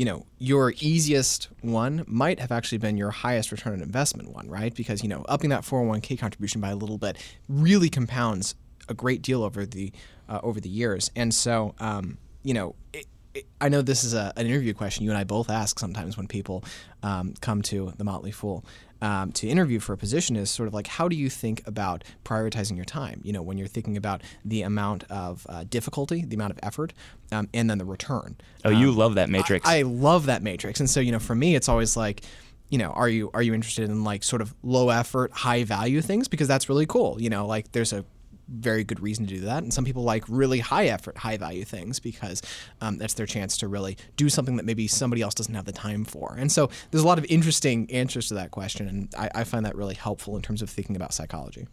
you 0.00 0.06
know, 0.06 0.24
your 0.38 0.72
easiest 0.80 1.48
one 1.60 2.04
might 2.06 2.40
have 2.40 2.50
actually 2.50 2.78
been 2.78 2.96
your 2.96 3.10
highest 3.10 3.52
return 3.52 3.74
on 3.74 3.82
investment 3.82 4.32
one, 4.32 4.48
right? 4.48 4.74
Because 4.74 5.02
you 5.02 5.10
know, 5.10 5.26
upping 5.28 5.50
that 5.50 5.60
401k 5.62 6.18
contribution 6.18 6.58
by 6.58 6.70
a 6.70 6.74
little 6.74 6.96
bit 6.96 7.18
really 7.50 7.90
compounds 7.90 8.54
a 8.88 8.94
great 8.94 9.20
deal 9.20 9.42
over 9.44 9.66
the 9.66 9.92
uh, 10.26 10.40
over 10.42 10.58
the 10.58 10.70
years. 10.70 11.10
And 11.14 11.34
so, 11.34 11.74
um, 11.78 12.16
you 12.42 12.54
know. 12.54 12.74
It, 12.94 13.06
it- 13.34 13.46
I 13.60 13.68
know 13.68 13.80
this 13.80 14.02
is 14.02 14.12
a, 14.12 14.32
an 14.36 14.46
interview 14.46 14.74
question 14.74 15.04
you 15.04 15.10
and 15.10 15.18
I 15.18 15.22
both 15.22 15.50
ask 15.50 15.78
sometimes 15.78 16.16
when 16.16 16.26
people 16.26 16.64
um, 17.04 17.34
come 17.40 17.62
to 17.62 17.92
the 17.96 18.02
Motley 18.02 18.32
Fool 18.32 18.64
um, 19.02 19.32
to 19.32 19.48
interview 19.48 19.80
for 19.80 19.92
a 19.92 19.96
position 19.96 20.36
is 20.36 20.50
sort 20.50 20.66
of 20.66 20.74
like 20.74 20.86
how 20.86 21.08
do 21.08 21.16
you 21.16 21.30
think 21.30 21.62
about 21.66 22.04
prioritizing 22.24 22.76
your 22.76 22.84
time? 22.84 23.20
You 23.24 23.32
know, 23.32 23.42
when 23.42 23.58
you're 23.58 23.68
thinking 23.68 23.96
about 23.96 24.22
the 24.44 24.62
amount 24.62 25.04
of 25.04 25.46
uh, 25.48 25.64
difficulty, 25.68 26.24
the 26.24 26.36
amount 26.36 26.52
of 26.52 26.58
effort, 26.62 26.92
um, 27.32 27.48
and 27.54 27.68
then 27.70 27.78
the 27.78 27.84
return. 27.84 28.36
Oh, 28.64 28.70
you 28.70 28.90
love 28.90 29.14
that 29.14 29.28
matrix. 29.28 29.66
I 29.66 29.82
love 29.82 30.26
that 30.26 30.42
matrix, 30.42 30.80
and 30.80 30.88
so 30.88 31.00
you 31.00 31.12
know, 31.12 31.18
for 31.18 31.34
me, 31.34 31.54
it's 31.54 31.68
always 31.68 31.96
like, 31.96 32.22
you 32.68 32.78
know, 32.78 32.90
are 32.90 33.08
you 33.08 33.30
are 33.34 33.42
you 33.42 33.54
interested 33.54 33.88
in 33.88 34.04
like 34.04 34.22
sort 34.22 34.42
of 34.42 34.54
low 34.62 34.90
effort, 34.90 35.32
high 35.32 35.64
value 35.64 36.00
things 36.00 36.28
because 36.28 36.48
that's 36.48 36.68
really 36.68 36.86
cool. 36.86 37.20
You 37.20 37.30
know, 37.30 37.46
like 37.46 37.72
there's 37.72 37.92
a 37.92 38.04
very 38.50 38.84
good 38.84 39.00
reason 39.00 39.26
to 39.26 39.34
do 39.34 39.40
that, 39.42 39.62
and 39.62 39.72
some 39.72 39.84
people 39.84 40.02
like 40.02 40.24
really 40.28 40.58
high 40.58 40.86
effort, 40.86 41.16
high 41.16 41.36
value 41.36 41.64
things 41.64 42.00
because 42.00 42.42
um, 42.80 42.98
that's 42.98 43.14
their 43.14 43.26
chance 43.26 43.56
to 43.58 43.68
really 43.68 43.96
do 44.16 44.28
something 44.28 44.56
that 44.56 44.64
maybe 44.64 44.88
somebody 44.88 45.22
else 45.22 45.34
doesn't 45.34 45.54
have 45.54 45.64
the 45.64 45.72
time 45.72 46.04
for. 46.04 46.34
And 46.38 46.50
so 46.50 46.70
there's 46.90 47.04
a 47.04 47.06
lot 47.06 47.18
of 47.18 47.24
interesting 47.26 47.90
answers 47.90 48.28
to 48.28 48.34
that 48.34 48.50
question, 48.50 48.88
and 48.88 49.14
I, 49.16 49.30
I 49.36 49.44
find 49.44 49.64
that 49.66 49.76
really 49.76 49.94
helpful 49.94 50.36
in 50.36 50.42
terms 50.42 50.62
of 50.62 50.70
thinking 50.70 50.96
about 50.96 51.14
psychology. 51.14 51.66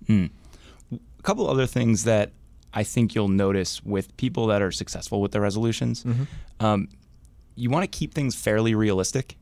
a 0.91 1.24
couple 1.24 1.50
other 1.50 1.65
things 1.65 2.03
that 2.06 2.31
I 2.74 2.83
think 2.83 3.15
you'll 3.15 3.27
notice 3.27 3.83
with 3.83 4.15
people 4.18 4.47
that 4.47 4.62
are 4.62 4.71
successful 4.71 5.21
with 5.21 5.31
their 5.31 5.41
resolutions. 5.41 6.03
Um, 6.59 6.89
you 7.56 7.69
want 7.69 7.91
to 7.91 7.97
keep 7.97 8.13
things 8.13 8.35
fairly 8.35 8.75
realistic. 8.75 9.35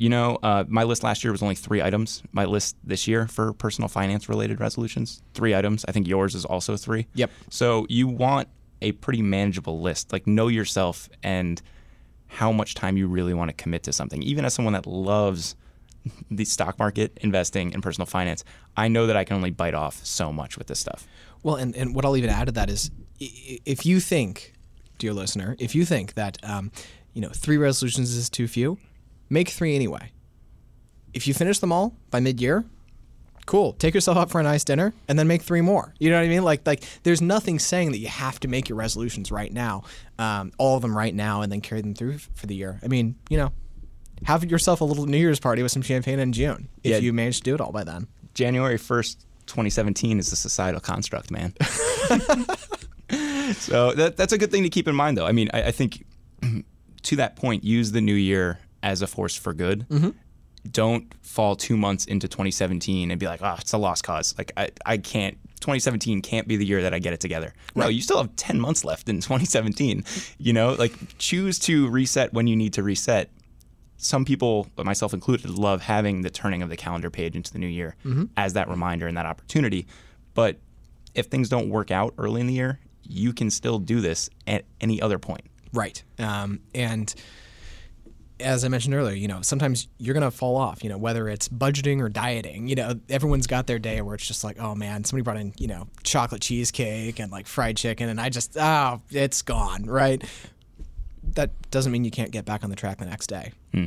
You 0.00 0.08
know, 0.08 0.38
uh, 0.42 0.64
my 0.66 0.84
list 0.84 1.04
last 1.04 1.22
year 1.22 1.30
was 1.30 1.42
only 1.42 1.54
three 1.54 1.82
items. 1.82 2.22
My 2.32 2.46
list 2.46 2.74
this 2.82 3.06
year 3.06 3.26
for 3.28 3.52
personal 3.52 3.86
finance 3.86 4.30
related 4.30 4.58
resolutions, 4.58 5.22
three 5.34 5.54
items. 5.54 5.84
I 5.86 5.92
think 5.92 6.08
yours 6.08 6.34
is 6.34 6.46
also 6.46 6.78
three. 6.78 7.06
Yep. 7.12 7.30
So 7.50 7.84
you 7.90 8.08
want 8.08 8.48
a 8.80 8.92
pretty 8.92 9.20
manageable 9.20 9.82
list. 9.82 10.10
Like 10.10 10.26
know 10.26 10.48
yourself 10.48 11.10
and 11.22 11.60
how 12.28 12.50
much 12.50 12.74
time 12.74 12.96
you 12.96 13.08
really 13.08 13.34
want 13.34 13.50
to 13.50 13.62
commit 13.62 13.82
to 13.82 13.92
something. 13.92 14.22
Even 14.22 14.46
as 14.46 14.54
someone 14.54 14.72
that 14.72 14.86
loves 14.86 15.54
the 16.30 16.46
stock 16.46 16.78
market, 16.78 17.18
investing, 17.20 17.74
and 17.74 17.82
personal 17.82 18.06
finance, 18.06 18.42
I 18.78 18.88
know 18.88 19.06
that 19.06 19.18
I 19.18 19.24
can 19.24 19.36
only 19.36 19.50
bite 19.50 19.74
off 19.74 20.02
so 20.02 20.32
much 20.32 20.56
with 20.56 20.68
this 20.68 20.78
stuff. 20.78 21.06
Well, 21.42 21.56
and, 21.56 21.76
and 21.76 21.94
what 21.94 22.06
I'll 22.06 22.16
even 22.16 22.30
add 22.30 22.46
to 22.46 22.52
that 22.52 22.70
is 22.70 22.90
if 23.18 23.84
you 23.84 24.00
think, 24.00 24.54
dear 24.96 25.12
listener, 25.12 25.56
if 25.58 25.74
you 25.74 25.84
think 25.84 26.14
that, 26.14 26.38
um, 26.42 26.72
you 27.12 27.20
know, 27.20 27.28
three 27.28 27.58
resolutions 27.58 28.16
is 28.16 28.30
too 28.30 28.48
few, 28.48 28.78
make 29.30 29.48
three 29.48 29.74
anyway. 29.74 30.10
If 31.14 31.26
you 31.26 31.34
finish 31.34 31.58
them 31.58 31.72
all 31.72 31.96
by 32.10 32.20
mid 32.20 32.40
year, 32.40 32.64
cool. 33.46 33.72
Take 33.72 33.94
yourself 33.94 34.16
out 34.18 34.30
for 34.30 34.38
a 34.40 34.44
nice 34.44 34.62
dinner 34.62 34.92
and 35.08 35.18
then 35.18 35.26
make 35.26 35.42
three 35.42 35.60
more. 35.60 35.92
You 35.98 36.10
know 36.10 36.18
what 36.18 36.24
I 36.24 36.28
mean? 36.28 36.44
Like, 36.44 36.64
like 36.66 36.82
there's 37.02 37.20
nothing 37.22 37.58
saying 37.58 37.90
that 37.92 37.98
you 37.98 38.06
have 38.08 38.38
to 38.40 38.48
make 38.48 38.68
your 38.68 38.76
resolutions 38.78 39.32
right 39.32 39.52
now, 39.52 39.82
um, 40.18 40.52
all 40.58 40.76
of 40.76 40.82
them 40.82 40.96
right 40.96 41.14
now, 41.14 41.40
and 41.42 41.50
then 41.50 41.60
carry 41.60 41.80
them 41.80 41.94
through 41.94 42.18
for 42.34 42.46
the 42.46 42.54
year. 42.54 42.78
I 42.84 42.86
mean, 42.88 43.16
you 43.28 43.38
know, 43.38 43.52
have 44.24 44.44
yourself 44.44 44.82
a 44.82 44.84
little 44.84 45.06
New 45.06 45.16
Year's 45.18 45.40
party 45.40 45.62
with 45.62 45.72
some 45.72 45.82
champagne 45.82 46.18
in 46.20 46.32
June 46.32 46.68
if 46.84 46.90
Yeah. 46.92 46.98
you 46.98 47.12
manage 47.12 47.38
to 47.38 47.42
do 47.42 47.54
it 47.54 47.60
all 47.60 47.72
by 47.72 47.82
then. 47.84 48.06
January 48.34 48.76
1st, 48.78 49.16
2017 49.46 50.18
is 50.20 50.30
a 50.30 50.36
societal 50.36 50.80
construct, 50.80 51.30
man. 51.32 51.54
so 53.54 53.92
that, 53.94 54.14
that's 54.16 54.32
a 54.32 54.38
good 54.38 54.50
thing 54.50 54.62
to 54.62 54.68
keep 54.68 54.86
in 54.86 54.94
mind, 54.94 55.16
though. 55.18 55.26
I 55.26 55.32
mean, 55.32 55.48
I, 55.52 55.64
I 55.64 55.70
think 55.72 56.04
to 57.02 57.16
that 57.16 57.36
point, 57.36 57.64
use 57.64 57.92
the 57.92 58.00
new 58.00 58.14
year 58.14 58.58
as 58.82 59.02
a 59.02 59.06
force 59.06 59.36
for 59.36 59.52
good. 59.52 59.86
Mm-hmm. 59.88 60.10
Don't 60.70 61.12
fall 61.22 61.56
two 61.56 61.76
months 61.76 62.04
into 62.04 62.28
2017 62.28 63.10
and 63.10 63.18
be 63.18 63.26
like, 63.26 63.40
oh, 63.42 63.56
it's 63.58 63.72
a 63.72 63.78
lost 63.78 64.04
cause. 64.04 64.34
Like, 64.36 64.52
I, 64.56 64.70
I 64.84 64.98
can't, 64.98 65.38
2017 65.60 66.20
can't 66.22 66.46
be 66.46 66.56
the 66.56 66.66
year 66.66 66.82
that 66.82 66.92
I 66.92 66.98
get 66.98 67.12
it 67.12 67.20
together. 67.20 67.54
No, 67.74 67.88
you 67.88 68.02
still 68.02 68.18
have 68.18 68.34
10 68.36 68.60
months 68.60 68.84
left 68.84 69.08
in 69.08 69.16
2017. 69.16 70.04
You 70.38 70.52
know, 70.52 70.74
like, 70.74 70.92
choose 71.18 71.58
to 71.60 71.88
reset 71.88 72.32
when 72.34 72.46
you 72.46 72.56
need 72.56 72.74
to 72.74 72.82
reset 72.82 73.30
some 74.00 74.24
people, 74.24 74.66
myself 74.76 75.12
included, 75.12 75.50
love 75.50 75.82
having 75.82 76.22
the 76.22 76.30
turning 76.30 76.62
of 76.62 76.70
the 76.70 76.76
calendar 76.76 77.10
page 77.10 77.36
into 77.36 77.52
the 77.52 77.58
new 77.58 77.66
year 77.66 77.96
mm-hmm. 78.04 78.24
as 78.36 78.54
that 78.54 78.68
reminder 78.68 79.06
and 79.06 79.16
that 79.16 79.26
opportunity. 79.26 79.86
But 80.34 80.56
if 81.14 81.26
things 81.26 81.48
don't 81.48 81.68
work 81.68 81.90
out 81.90 82.14
early 82.16 82.40
in 82.40 82.46
the 82.46 82.54
year, 82.54 82.80
you 83.02 83.32
can 83.32 83.50
still 83.50 83.78
do 83.78 84.00
this 84.00 84.30
at 84.46 84.64
any 84.80 85.02
other 85.02 85.18
point. 85.18 85.42
Right. 85.72 86.02
Um, 86.18 86.60
and 86.74 87.14
as 88.40 88.64
I 88.64 88.68
mentioned 88.68 88.94
earlier, 88.94 89.14
you 89.14 89.28
know, 89.28 89.42
sometimes 89.42 89.88
you're 89.98 90.14
going 90.14 90.24
to 90.24 90.30
fall 90.30 90.56
off, 90.56 90.82
you 90.82 90.90
know, 90.90 90.98
whether 90.98 91.28
it's 91.28 91.48
budgeting 91.48 92.00
or 92.00 92.08
dieting. 92.08 92.68
You 92.68 92.74
know, 92.74 92.94
everyone's 93.08 93.46
got 93.46 93.66
their 93.66 93.78
day 93.78 94.00
where 94.00 94.14
it's 94.14 94.26
just 94.26 94.44
like, 94.44 94.60
oh 94.60 94.74
man, 94.74 95.04
somebody 95.04 95.22
brought 95.22 95.36
in, 95.36 95.52
you 95.58 95.66
know, 95.66 95.86
chocolate 96.02 96.42
cheesecake 96.42 97.18
and 97.18 97.30
like 97.30 97.46
fried 97.46 97.76
chicken, 97.76 98.08
and 98.08 98.20
I 98.20 98.28
just, 98.28 98.56
oh, 98.58 99.00
it's 99.10 99.42
gone, 99.42 99.84
right? 99.84 100.22
That 101.34 101.50
doesn't 101.70 101.92
mean 101.92 102.04
you 102.04 102.10
can't 102.10 102.30
get 102.30 102.44
back 102.44 102.64
on 102.64 102.70
the 102.70 102.76
track 102.76 102.98
the 102.98 103.04
next 103.04 103.28
day. 103.28 103.52
Hmm. 103.72 103.86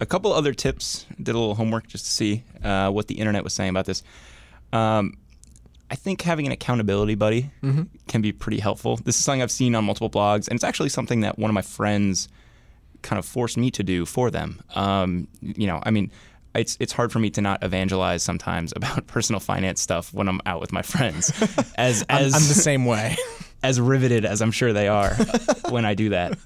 A 0.00 0.06
couple 0.06 0.32
other 0.32 0.52
tips, 0.52 1.06
did 1.22 1.34
a 1.34 1.38
little 1.38 1.54
homework 1.54 1.86
just 1.86 2.04
to 2.06 2.10
see 2.10 2.42
uh, 2.64 2.90
what 2.90 3.06
the 3.06 3.14
internet 3.14 3.44
was 3.44 3.52
saying 3.52 3.70
about 3.70 3.86
this. 3.86 4.02
Um, 4.72 5.18
I 5.90 5.94
think 5.94 6.22
having 6.22 6.46
an 6.46 6.52
accountability 6.52 7.14
buddy 7.14 7.50
mm-hmm. 7.62 7.82
can 8.08 8.20
be 8.20 8.32
pretty 8.32 8.58
helpful. 8.58 8.96
This 8.96 9.16
is 9.16 9.24
something 9.24 9.42
I've 9.42 9.50
seen 9.50 9.74
on 9.76 9.84
multiple 9.84 10.10
blogs, 10.10 10.48
and 10.48 10.56
it's 10.56 10.64
actually 10.64 10.88
something 10.88 11.20
that 11.20 11.38
one 11.38 11.50
of 11.50 11.54
my 11.54 11.62
friends 11.62 12.28
kind 13.04 13.18
of 13.18 13.24
forced 13.24 13.56
me 13.56 13.70
to 13.70 13.84
do 13.84 14.04
for 14.04 14.30
them. 14.30 14.60
Um, 14.74 15.28
you 15.40 15.68
know, 15.68 15.80
I 15.84 15.92
mean, 15.92 16.10
it's 16.54 16.76
it's 16.80 16.92
hard 16.92 17.12
for 17.12 17.18
me 17.18 17.30
to 17.30 17.40
not 17.40 17.62
evangelize 17.62 18.22
sometimes 18.22 18.72
about 18.76 19.06
personal 19.06 19.40
finance 19.40 19.80
stuff 19.80 20.12
when 20.12 20.28
I'm 20.28 20.40
out 20.46 20.60
with 20.60 20.72
my 20.72 20.82
friends. 20.82 21.30
As 21.76 22.02
as 22.08 22.34
I'm, 22.34 22.42
I'm 22.42 22.48
the 22.48 22.54
same 22.54 22.84
way. 22.84 23.16
As 23.62 23.80
riveted 23.80 24.26
as 24.26 24.42
I'm 24.42 24.50
sure 24.50 24.74
they 24.74 24.88
are 24.88 25.14
when 25.70 25.86
I 25.86 25.94
do 25.94 26.10
that. 26.10 26.36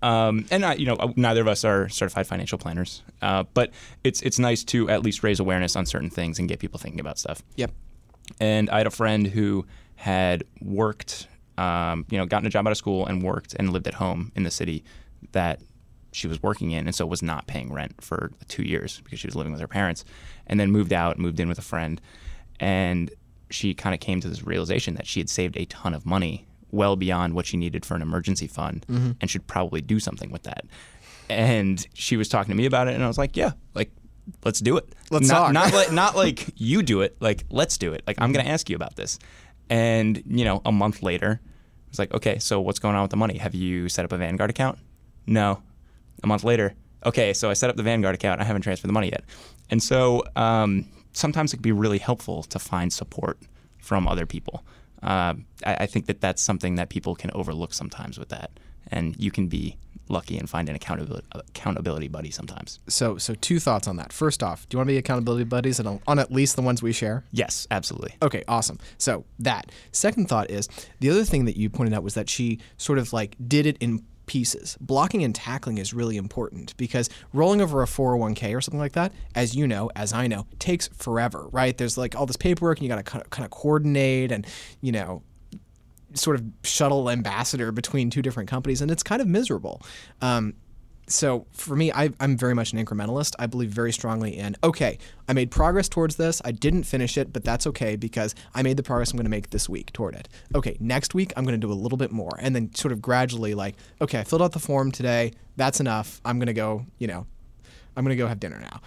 Um, 0.00 0.46
and 0.48 0.64
I, 0.64 0.74
you 0.74 0.86
know, 0.86 1.12
neither 1.16 1.40
of 1.40 1.48
us 1.48 1.64
are 1.64 1.88
certified 1.88 2.28
financial 2.28 2.56
planners, 2.56 3.02
uh, 3.20 3.42
but 3.52 3.72
it's 4.04 4.22
it's 4.22 4.38
nice 4.38 4.62
to 4.66 4.88
at 4.88 5.02
least 5.02 5.24
raise 5.24 5.40
awareness 5.40 5.74
on 5.74 5.86
certain 5.86 6.08
things 6.08 6.38
and 6.38 6.48
get 6.48 6.60
people 6.60 6.78
thinking 6.78 7.00
about 7.00 7.18
stuff. 7.18 7.42
Yep. 7.56 7.72
And 8.38 8.70
I 8.70 8.78
had 8.78 8.86
a 8.86 8.92
friend 8.92 9.26
who 9.26 9.66
had 9.96 10.44
worked, 10.60 11.26
um, 11.56 12.06
you 12.10 12.16
know, 12.16 12.26
gotten 12.26 12.46
a 12.46 12.50
job 12.50 12.64
out 12.64 12.70
of 12.70 12.76
school 12.76 13.06
and 13.06 13.24
worked 13.24 13.54
and 13.54 13.72
lived 13.72 13.88
at 13.88 13.94
home 13.94 14.30
in 14.36 14.44
the 14.44 14.50
city 14.52 14.84
that 15.32 15.60
she 16.12 16.26
was 16.26 16.42
working 16.42 16.70
in, 16.70 16.86
and 16.86 16.94
so 16.94 17.06
was 17.06 17.22
not 17.22 17.46
paying 17.46 17.72
rent 17.72 18.02
for 18.02 18.30
two 18.48 18.62
years 18.62 19.00
because 19.04 19.18
she 19.18 19.26
was 19.26 19.36
living 19.36 19.52
with 19.52 19.60
her 19.60 19.68
parents, 19.68 20.04
and 20.46 20.58
then 20.58 20.70
moved 20.70 20.92
out, 20.92 21.18
moved 21.18 21.38
in 21.40 21.48
with 21.48 21.58
a 21.58 21.62
friend, 21.62 22.00
and 22.60 23.10
she 23.50 23.74
kind 23.74 23.94
of 23.94 24.00
came 24.00 24.20
to 24.20 24.28
this 24.28 24.42
realization 24.42 24.94
that 24.94 25.06
she 25.06 25.20
had 25.20 25.28
saved 25.28 25.56
a 25.56 25.64
ton 25.66 25.94
of 25.94 26.06
money, 26.06 26.46
well 26.70 26.96
beyond 26.96 27.34
what 27.34 27.46
she 27.46 27.56
needed 27.56 27.84
for 27.84 27.94
an 27.94 28.02
emergency 28.02 28.46
fund, 28.46 28.86
mm-hmm. 28.88 29.12
and 29.20 29.30
should 29.30 29.46
probably 29.46 29.80
do 29.80 30.00
something 30.00 30.30
with 30.30 30.42
that. 30.44 30.64
And 31.28 31.86
she 31.94 32.16
was 32.16 32.28
talking 32.28 32.52
to 32.52 32.56
me 32.56 32.66
about 32.66 32.88
it, 32.88 32.94
and 32.94 33.04
I 33.04 33.06
was 33.06 33.18
like, 33.18 33.36
"Yeah, 33.36 33.52
like 33.74 33.90
let's 34.44 34.60
do 34.60 34.76
it. 34.76 34.94
Let's 35.10 35.28
not, 35.28 35.38
talk. 35.38 35.52
not 35.52 35.72
like 35.72 35.92
not 35.92 36.16
like 36.24 36.48
you 36.56 36.82
do 36.82 37.02
it. 37.02 37.16
Like 37.20 37.44
let's 37.50 37.76
do 37.76 37.92
it. 37.92 38.02
Like 38.06 38.16
I'm 38.20 38.32
going 38.32 38.44
to 38.44 38.50
ask 38.50 38.70
you 38.70 38.76
about 38.76 38.96
this." 38.96 39.18
And 39.70 40.22
you 40.26 40.46
know, 40.46 40.62
a 40.64 40.72
month 40.72 41.02
later, 41.02 41.40
I 41.42 41.88
was 41.90 41.98
like, 41.98 42.14
"Okay, 42.14 42.38
so 42.38 42.60
what's 42.60 42.78
going 42.78 42.96
on 42.96 43.02
with 43.02 43.10
the 43.10 43.18
money? 43.18 43.36
Have 43.38 43.54
you 43.54 43.90
set 43.90 44.06
up 44.06 44.12
a 44.12 44.16
Vanguard 44.16 44.48
account?" 44.48 44.78
No 45.26 45.62
a 46.22 46.26
month 46.26 46.44
later, 46.44 46.74
okay, 47.04 47.32
so 47.32 47.50
I 47.50 47.52
set 47.54 47.70
up 47.70 47.76
the 47.76 47.82
Vanguard 47.82 48.14
account. 48.14 48.40
I 48.40 48.44
haven't 48.44 48.62
transferred 48.62 48.88
the 48.88 48.92
money 48.92 49.08
yet. 49.08 49.24
And 49.70 49.82
so 49.82 50.22
um, 50.36 50.86
sometimes 51.12 51.52
it 51.52 51.58
can 51.58 51.62
be 51.62 51.72
really 51.72 51.98
helpful 51.98 52.42
to 52.44 52.58
find 52.58 52.92
support 52.92 53.38
from 53.78 54.08
other 54.08 54.26
people. 54.26 54.64
Uh, 55.02 55.34
I, 55.64 55.74
I, 55.80 55.86
think 55.86 56.06
that 56.06 56.20
that's 56.20 56.42
something 56.42 56.74
that 56.74 56.88
people 56.88 57.14
can 57.14 57.30
overlook 57.32 57.72
sometimes 57.72 58.18
with 58.18 58.30
that. 58.30 58.50
And 58.88 59.14
you 59.16 59.30
can 59.30 59.46
be 59.46 59.76
lucky 60.08 60.36
and 60.38 60.48
find 60.50 60.68
an 60.68 60.74
accountability, 60.74 61.26
accountability 61.32 62.08
buddy 62.08 62.30
sometimes. 62.30 62.80
So, 62.88 63.16
so 63.16 63.34
two 63.34 63.60
thoughts 63.60 63.86
on 63.86 63.96
that. 63.96 64.12
First 64.12 64.42
off, 64.42 64.68
do 64.68 64.74
you 64.74 64.78
want 64.78 64.88
to 64.88 64.92
be 64.94 64.98
accountability 64.98 65.44
buddies 65.44 65.78
on, 65.78 66.00
on 66.08 66.18
at 66.18 66.32
least 66.32 66.56
the 66.56 66.62
ones 66.62 66.82
we 66.82 66.92
share? 66.92 67.24
Yes, 67.30 67.66
absolutely. 67.70 68.14
Okay, 68.22 68.42
awesome. 68.48 68.78
So 68.96 69.24
that. 69.38 69.70
Second 69.92 70.28
thought 70.28 70.50
is 70.50 70.68
the 70.98 71.10
other 71.10 71.24
thing 71.24 71.44
that 71.44 71.56
you 71.56 71.70
pointed 71.70 71.94
out 71.94 72.02
was 72.02 72.14
that 72.14 72.28
she 72.28 72.58
sort 72.76 72.98
of 72.98 73.12
like 73.12 73.36
did 73.46 73.66
it 73.66 73.76
in 73.78 74.04
pieces. 74.28 74.78
Blocking 74.80 75.24
and 75.24 75.34
tackling 75.34 75.78
is 75.78 75.92
really 75.92 76.16
important 76.16 76.76
because 76.76 77.10
rolling 77.32 77.60
over 77.60 77.82
a 77.82 77.86
401k 77.86 78.56
or 78.56 78.60
something 78.60 78.78
like 78.78 78.92
that, 78.92 79.12
as 79.34 79.56
you 79.56 79.66
know, 79.66 79.90
as 79.96 80.12
I 80.12 80.28
know, 80.28 80.46
takes 80.60 80.86
forever, 80.88 81.48
right? 81.50 81.76
There's 81.76 81.98
like 81.98 82.14
all 82.14 82.26
this 82.26 82.36
paperwork 82.36 82.78
and 82.78 82.84
you 82.84 82.88
got 82.88 83.04
to 83.04 83.20
kind 83.30 83.44
of 83.44 83.50
coordinate 83.50 84.30
and, 84.30 84.46
you 84.80 84.92
know, 84.92 85.22
sort 86.14 86.36
of 86.38 86.44
shuttle 86.62 87.10
ambassador 87.10 87.72
between 87.72 88.10
two 88.10 88.22
different 88.22 88.48
companies, 88.48 88.80
and 88.80 88.90
it's 88.90 89.02
kind 89.02 89.20
of 89.20 89.28
miserable. 89.28 89.82
Um, 90.22 90.54
so 91.08 91.46
for 91.52 91.74
me, 91.74 91.90
I, 91.92 92.10
am 92.20 92.36
very 92.36 92.54
much 92.54 92.72
an 92.72 92.84
incrementalist. 92.84 93.34
I 93.38 93.46
believe 93.46 93.70
very 93.70 93.92
strongly 93.92 94.36
in 94.36 94.56
okay, 94.62 94.98
I 95.28 95.32
made 95.32 95.50
progress 95.50 95.88
towards 95.88 96.16
this. 96.16 96.40
I 96.44 96.52
didn't 96.52 96.84
finish 96.84 97.16
it, 97.18 97.32
but 97.32 97.44
that's 97.44 97.66
okay 97.68 97.96
because 97.96 98.34
I 98.54 98.62
made 98.62 98.76
the 98.76 98.82
progress 98.82 99.10
I'm 99.10 99.16
going 99.16 99.24
to 99.24 99.30
make 99.30 99.50
this 99.50 99.68
week 99.68 99.92
toward 99.92 100.14
it. 100.14 100.28
Okay, 100.54 100.76
next 100.80 101.14
week 101.14 101.32
I'm 101.36 101.44
going 101.44 101.58
to 101.58 101.66
do 101.66 101.72
a 101.72 101.74
little 101.74 101.98
bit 101.98 102.12
more, 102.12 102.36
and 102.38 102.54
then 102.54 102.74
sort 102.74 102.92
of 102.92 103.02
gradually 103.02 103.54
like 103.54 103.76
okay, 104.00 104.20
I 104.20 104.24
filled 104.24 104.42
out 104.42 104.52
the 104.52 104.58
form 104.58 104.90
today. 104.92 105.32
That's 105.56 105.80
enough. 105.80 106.20
I'm 106.24 106.38
going 106.38 106.46
to 106.46 106.52
go. 106.52 106.84
You 106.98 107.08
know, 107.08 107.26
I'm 107.96 108.04
going 108.04 108.16
to 108.16 108.22
go 108.22 108.26
have 108.26 108.40
dinner 108.40 108.60
now. 108.60 108.80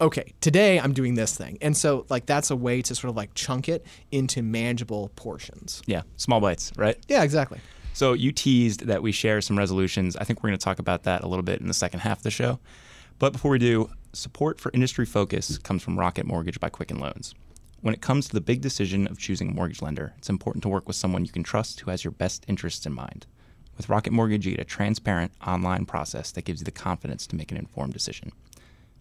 Okay, 0.00 0.34
today 0.40 0.80
I'm 0.80 0.92
doing 0.92 1.14
this 1.14 1.36
thing, 1.36 1.58
and 1.60 1.76
so 1.76 2.06
like 2.08 2.26
that's 2.26 2.50
a 2.50 2.56
way 2.56 2.82
to 2.82 2.94
sort 2.94 3.10
of 3.10 3.16
like 3.16 3.34
chunk 3.34 3.68
it 3.68 3.86
into 4.10 4.42
manageable 4.42 5.10
portions. 5.16 5.82
Yeah, 5.86 6.02
small 6.16 6.40
bites, 6.40 6.72
right? 6.76 6.96
Yeah, 7.08 7.22
exactly. 7.22 7.60
So 7.94 8.14
you 8.14 8.32
teased 8.32 8.86
that 8.86 9.02
we 9.02 9.12
share 9.12 9.40
some 9.40 9.58
resolutions. 9.58 10.16
I 10.16 10.24
think 10.24 10.42
we're 10.42 10.48
going 10.48 10.58
to 10.58 10.64
talk 10.64 10.78
about 10.78 11.02
that 11.04 11.22
a 11.22 11.28
little 11.28 11.42
bit 11.42 11.60
in 11.60 11.68
the 11.68 11.74
second 11.74 12.00
half 12.00 12.18
of 12.18 12.22
the 12.22 12.30
show. 12.30 12.58
But 13.18 13.32
before 13.32 13.50
we 13.50 13.58
do, 13.58 13.90
support 14.12 14.58
for 14.58 14.70
industry 14.72 15.04
focus 15.04 15.58
comes 15.58 15.82
from 15.82 15.98
Rocket 15.98 16.26
Mortgage 16.26 16.58
by 16.58 16.70
Quicken 16.70 16.98
Loans. 16.98 17.34
When 17.82 17.94
it 17.94 18.00
comes 18.00 18.28
to 18.28 18.32
the 18.32 18.40
big 18.40 18.60
decision 18.60 19.06
of 19.06 19.18
choosing 19.18 19.50
a 19.50 19.52
mortgage 19.52 19.82
lender, 19.82 20.14
it's 20.16 20.30
important 20.30 20.62
to 20.62 20.68
work 20.68 20.86
with 20.86 20.96
someone 20.96 21.24
you 21.24 21.32
can 21.32 21.42
trust 21.42 21.80
who 21.80 21.90
has 21.90 22.02
your 22.02 22.12
best 22.12 22.44
interests 22.48 22.86
in 22.86 22.92
mind. 22.92 23.26
With 23.76 23.88
Rocket 23.88 24.12
Mortgage, 24.12 24.46
you 24.46 24.52
get 24.52 24.60
a 24.60 24.64
transparent 24.64 25.32
online 25.46 25.84
process 25.84 26.32
that 26.32 26.44
gives 26.44 26.60
you 26.60 26.64
the 26.64 26.70
confidence 26.70 27.26
to 27.26 27.36
make 27.36 27.50
an 27.50 27.58
informed 27.58 27.92
decision. 27.92 28.32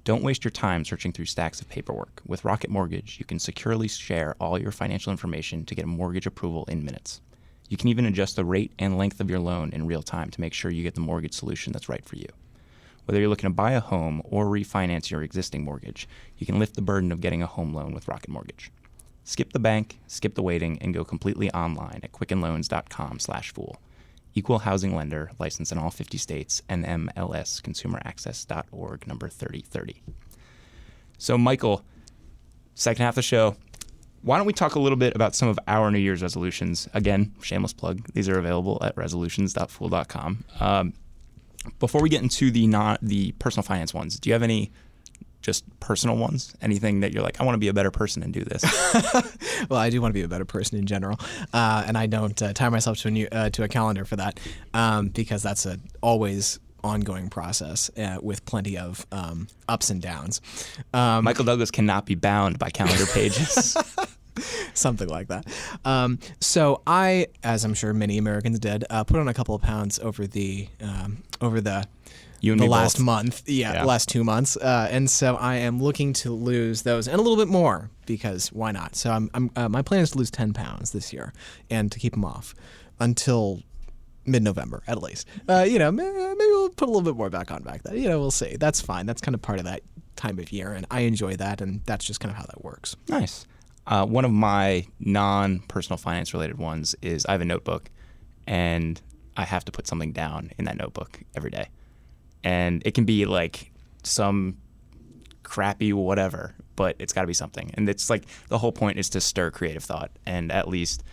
Don't 0.03 0.23
waste 0.23 0.43
your 0.43 0.51
time 0.51 0.83
searching 0.83 1.13
through 1.13 1.25
stacks 1.25 1.61
of 1.61 1.69
paperwork. 1.69 2.21
With 2.25 2.43
Rocket 2.43 2.69
Mortgage, 2.69 3.19
you 3.19 3.25
can 3.25 3.39
securely 3.39 3.87
share 3.87 4.35
all 4.39 4.59
your 4.59 4.71
financial 4.71 5.11
information 5.11 5.63
to 5.65 5.75
get 5.75 5.85
a 5.85 5.87
mortgage 5.87 6.25
approval 6.25 6.65
in 6.65 6.83
minutes. 6.83 7.21
You 7.71 7.77
can 7.77 7.87
even 7.87 8.05
adjust 8.05 8.35
the 8.35 8.43
rate 8.43 8.73
and 8.77 8.97
length 8.97 9.21
of 9.21 9.29
your 9.29 9.39
loan 9.39 9.69
in 9.71 9.87
real 9.87 10.03
time 10.03 10.29
to 10.31 10.41
make 10.41 10.53
sure 10.53 10.69
you 10.69 10.83
get 10.83 10.95
the 10.95 10.99
mortgage 10.99 11.33
solution 11.33 11.71
that's 11.71 11.87
right 11.87 12.03
for 12.03 12.17
you. 12.17 12.27
Whether 13.05 13.21
you're 13.21 13.29
looking 13.29 13.49
to 13.49 13.55
buy 13.55 13.71
a 13.71 13.79
home 13.79 14.21
or 14.25 14.47
refinance 14.47 15.09
your 15.09 15.23
existing 15.23 15.63
mortgage, 15.63 16.05
you 16.37 16.45
can 16.45 16.59
lift 16.59 16.75
the 16.75 16.81
burden 16.81 17.13
of 17.13 17.21
getting 17.21 17.41
a 17.41 17.47
home 17.47 17.73
loan 17.73 17.93
with 17.93 18.09
Rocket 18.09 18.29
Mortgage. 18.29 18.73
Skip 19.23 19.53
the 19.53 19.59
bank, 19.59 19.99
skip 20.05 20.35
the 20.35 20.43
waiting, 20.43 20.79
and 20.81 20.93
go 20.93 21.05
completely 21.05 21.49
online 21.51 22.01
at 22.03 22.11
quickenloans.com/fool. 22.11 23.77
Equal 24.35 24.59
housing 24.59 24.93
lender, 24.93 25.31
licensed 25.39 25.71
in 25.71 25.77
all 25.77 25.91
50 25.91 26.17
states, 26.17 26.61
and 26.67 26.83
MLSConsumerAccess.org, 26.83 29.07
number 29.07 29.29
3030. 29.29 30.03
So, 31.17 31.37
Michael, 31.37 31.85
second 32.73 33.05
half 33.05 33.13
of 33.13 33.15
the 33.15 33.21
show, 33.21 33.55
why 34.23 34.37
don't 34.37 34.45
we 34.45 34.53
talk 34.53 34.75
a 34.75 34.79
little 34.79 34.97
bit 34.97 35.15
about 35.15 35.35
some 35.35 35.47
of 35.47 35.59
our 35.67 35.89
New 35.91 35.99
Year's 35.99 36.21
resolutions? 36.21 36.87
Again, 36.93 37.33
shameless 37.41 37.73
plug. 37.73 38.07
These 38.13 38.29
are 38.29 38.37
available 38.37 38.77
at 38.81 38.95
resolutions.fool.com. 38.95 40.43
Um, 40.59 40.93
before 41.79 42.01
we 42.01 42.09
get 42.09 42.21
into 42.21 42.51
the 42.51 42.67
not 42.67 42.99
the 43.01 43.33
personal 43.33 43.63
finance 43.63 43.93
ones, 43.93 44.19
do 44.19 44.29
you 44.29 44.33
have 44.33 44.43
any 44.43 44.71
just 45.41 45.63
personal 45.79 46.17
ones? 46.17 46.53
Anything 46.61 46.99
that 47.01 47.13
you're 47.13 47.23
like, 47.23 47.39
I 47.39 47.43
want 47.43 47.55
to 47.55 47.59
be 47.59 47.67
a 47.67 47.73
better 47.73 47.91
person 47.91 48.23
and 48.23 48.33
do 48.33 48.43
this? 48.43 48.63
well, 49.69 49.79
I 49.79 49.89
do 49.89 50.01
want 50.01 50.11
to 50.11 50.13
be 50.13 50.23
a 50.23 50.27
better 50.27 50.45
person 50.45 50.77
in 50.77 50.85
general, 50.85 51.19
uh, 51.53 51.83
and 51.85 51.97
I 51.97 52.05
don't 52.05 52.39
uh, 52.41 52.53
tie 52.53 52.69
myself 52.69 52.99
to 52.99 53.07
a 53.07 53.11
new, 53.11 53.27
uh, 53.31 53.49
to 53.51 53.63
a 53.63 53.67
calendar 53.67 54.05
for 54.05 54.15
that 54.17 54.39
um, 54.73 55.09
because 55.09 55.43
that's 55.43 55.65
a 55.65 55.77
always 56.01 56.59
ongoing 56.83 57.29
process 57.29 57.91
uh, 57.97 58.17
with 58.21 58.45
plenty 58.45 58.77
of 58.77 59.05
um, 59.11 59.47
ups 59.67 59.89
and 59.89 60.01
downs. 60.01 60.41
Um, 60.93 61.23
Michael 61.23 61.45
Douglass 61.45 61.71
cannot 61.71 62.05
be 62.05 62.15
bound 62.15 62.59
by 62.59 62.69
calendar 62.69 63.05
pages. 63.07 63.77
Something 64.73 65.09
like 65.09 65.27
that. 65.27 65.45
Um, 65.85 66.19
so 66.39 66.81
I, 66.87 67.27
as 67.43 67.63
I'm 67.63 67.73
sure 67.73 67.93
many 67.93 68.17
Americans 68.17 68.59
did, 68.59 68.85
uh, 68.89 69.03
put 69.03 69.19
on 69.19 69.27
a 69.27 69.33
couple 69.33 69.55
of 69.55 69.61
pounds 69.61 69.99
over 69.99 70.27
the 70.27 70.67
um, 70.81 71.23
over 71.41 71.61
the 71.61 71.85
the 72.41 72.65
last 72.65 72.97
both. 72.97 73.05
month, 73.05 73.43
yeah, 73.45 73.73
yeah, 73.73 73.81
the 73.81 73.87
last 73.87 74.09
two 74.09 74.23
months, 74.23 74.57
uh, 74.57 74.87
and 74.89 75.09
so 75.09 75.35
I 75.35 75.55
am 75.57 75.81
looking 75.81 76.13
to 76.13 76.31
lose 76.31 76.81
those 76.81 77.07
and 77.07 77.19
a 77.19 77.21
little 77.21 77.37
bit 77.37 77.47
more 77.47 77.89
because 78.05 78.51
why 78.51 78.71
not? 78.71 78.95
So 78.95 79.11
I'm, 79.11 79.29
I'm 79.33 79.51
uh, 79.55 79.69
my 79.69 79.81
plan 79.81 80.01
is 80.01 80.11
to 80.11 80.17
lose 80.17 80.31
ten 80.31 80.53
pounds 80.53 80.91
this 80.91 81.13
year 81.13 81.33
and 81.69 81.91
to 81.91 81.99
keep 81.99 82.13
them 82.13 82.25
off 82.25 82.55
until 82.99 83.61
mid-November 84.25 84.83
at 84.87 85.01
least. 85.01 85.27
Uh, 85.47 85.65
you 85.67 85.79
know, 85.79 85.91
maybe 85.91 86.07
we'll 86.09 86.69
put 86.69 86.87
a 86.87 86.91
little 86.91 87.01
bit 87.01 87.15
more 87.15 87.29
back 87.29 87.51
on 87.51 87.63
back 87.63 87.83
then. 87.83 87.97
You 87.97 88.09
know, 88.09 88.19
we'll 88.19 88.31
see. 88.31 88.55
That's 88.55 88.81
fine. 88.81 89.05
That's 89.05 89.21
kind 89.21 89.35
of 89.35 89.41
part 89.41 89.59
of 89.59 89.65
that 89.65 89.81
time 90.15 90.39
of 90.39 90.51
year, 90.51 90.73
and 90.73 90.85
I 90.91 91.01
enjoy 91.01 91.35
that, 91.37 91.61
and 91.61 91.81
that's 91.85 92.05
just 92.05 92.19
kind 92.19 92.31
of 92.31 92.37
how 92.37 92.45
that 92.45 92.63
works. 92.63 92.95
Nice. 93.07 93.45
Uh, 93.87 94.05
one 94.05 94.25
of 94.25 94.31
my 94.31 94.85
non-personal 94.99 95.97
finance 95.97 96.33
related 96.33 96.57
ones 96.57 96.95
is 97.01 97.25
I 97.25 97.31
have 97.33 97.41
a 97.41 97.45
notebook, 97.45 97.89
and 98.47 99.01
I 99.35 99.43
have 99.45 99.65
to 99.65 99.71
put 99.71 99.87
something 99.87 100.11
down 100.11 100.51
in 100.57 100.65
that 100.65 100.77
notebook 100.77 101.19
every 101.35 101.49
day, 101.51 101.69
and 102.43 102.81
it 102.85 102.93
can 102.93 103.05
be 103.05 103.25
like 103.25 103.71
some 104.03 104.57
crappy 105.43 105.91
whatever, 105.93 106.55
but 106.75 106.95
it's 106.99 107.13
got 107.13 107.21
to 107.21 107.27
be 107.27 107.33
something. 107.33 107.71
And 107.73 107.89
it's 107.89 108.09
like 108.09 108.23
the 108.47 108.57
whole 108.57 108.71
point 108.71 108.97
is 108.99 109.09
to 109.09 109.21
stir 109.21 109.51
creative 109.51 109.83
thought 109.83 110.11
and 110.25 110.51
at 110.51 110.67
least 110.67 111.03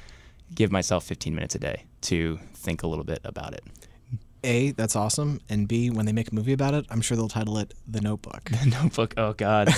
give 0.55 0.71
myself 0.71 1.05
15 1.05 1.35
minutes 1.35 1.55
a 1.55 1.59
day 1.59 1.85
to 2.03 2.39
think 2.55 2.83
a 2.83 2.87
little 2.87 3.05
bit 3.05 3.21
about 3.25 3.55
it. 3.55 3.65
A, 4.45 4.71
that's 4.73 4.95
awesome, 4.95 5.41
and 5.49 5.67
B, 5.67 5.91
when 5.91 6.07
they 6.07 6.13
make 6.13 6.31
a 6.31 6.35
movie 6.35 6.53
about 6.53 6.73
it, 6.73 6.87
I'm 6.91 7.01
sure 7.01 7.17
they'll 7.17 7.29
title 7.29 7.59
it 7.59 7.75
The 7.89 8.01
Notebook. 8.01 8.45
The 8.51 8.71
Notebook. 8.71 9.15
Oh 9.17 9.33
God. 9.33 9.71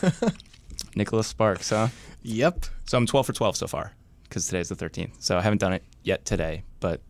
Nicholas 0.96 1.26
Sparks, 1.26 1.70
huh? 1.70 1.88
Yep. 2.22 2.66
So 2.84 2.98
I'm 2.98 3.06
12 3.06 3.26
for 3.26 3.32
12 3.32 3.56
so 3.56 3.66
far 3.66 3.92
because 4.24 4.46
today's 4.46 4.68
the 4.68 4.76
13th. 4.76 5.12
So 5.18 5.38
I 5.38 5.42
haven't 5.42 5.58
done 5.58 5.72
it 5.72 5.84
yet 6.02 6.24
today, 6.24 6.64
but 6.80 7.00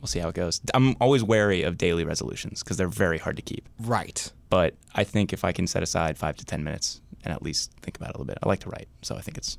we'll 0.00 0.06
see 0.06 0.18
how 0.18 0.28
it 0.28 0.34
goes. 0.34 0.60
I'm 0.72 0.96
always 1.00 1.22
wary 1.22 1.62
of 1.62 1.78
daily 1.78 2.04
resolutions 2.04 2.62
because 2.62 2.76
they're 2.76 2.88
very 2.88 3.18
hard 3.18 3.36
to 3.36 3.42
keep. 3.42 3.68
Right. 3.80 4.30
But 4.50 4.74
I 4.94 5.04
think 5.04 5.32
if 5.32 5.44
I 5.44 5.52
can 5.52 5.66
set 5.66 5.82
aside 5.82 6.18
five 6.18 6.36
to 6.36 6.44
10 6.44 6.62
minutes 6.62 7.00
and 7.24 7.32
at 7.32 7.42
least 7.42 7.72
think 7.82 7.96
about 7.96 8.10
it 8.10 8.16
a 8.16 8.18
little 8.18 8.26
bit, 8.26 8.38
I 8.42 8.48
like 8.48 8.60
to 8.60 8.70
write. 8.70 8.88
So 9.02 9.16
I 9.16 9.20
think 9.20 9.38
it's 9.38 9.58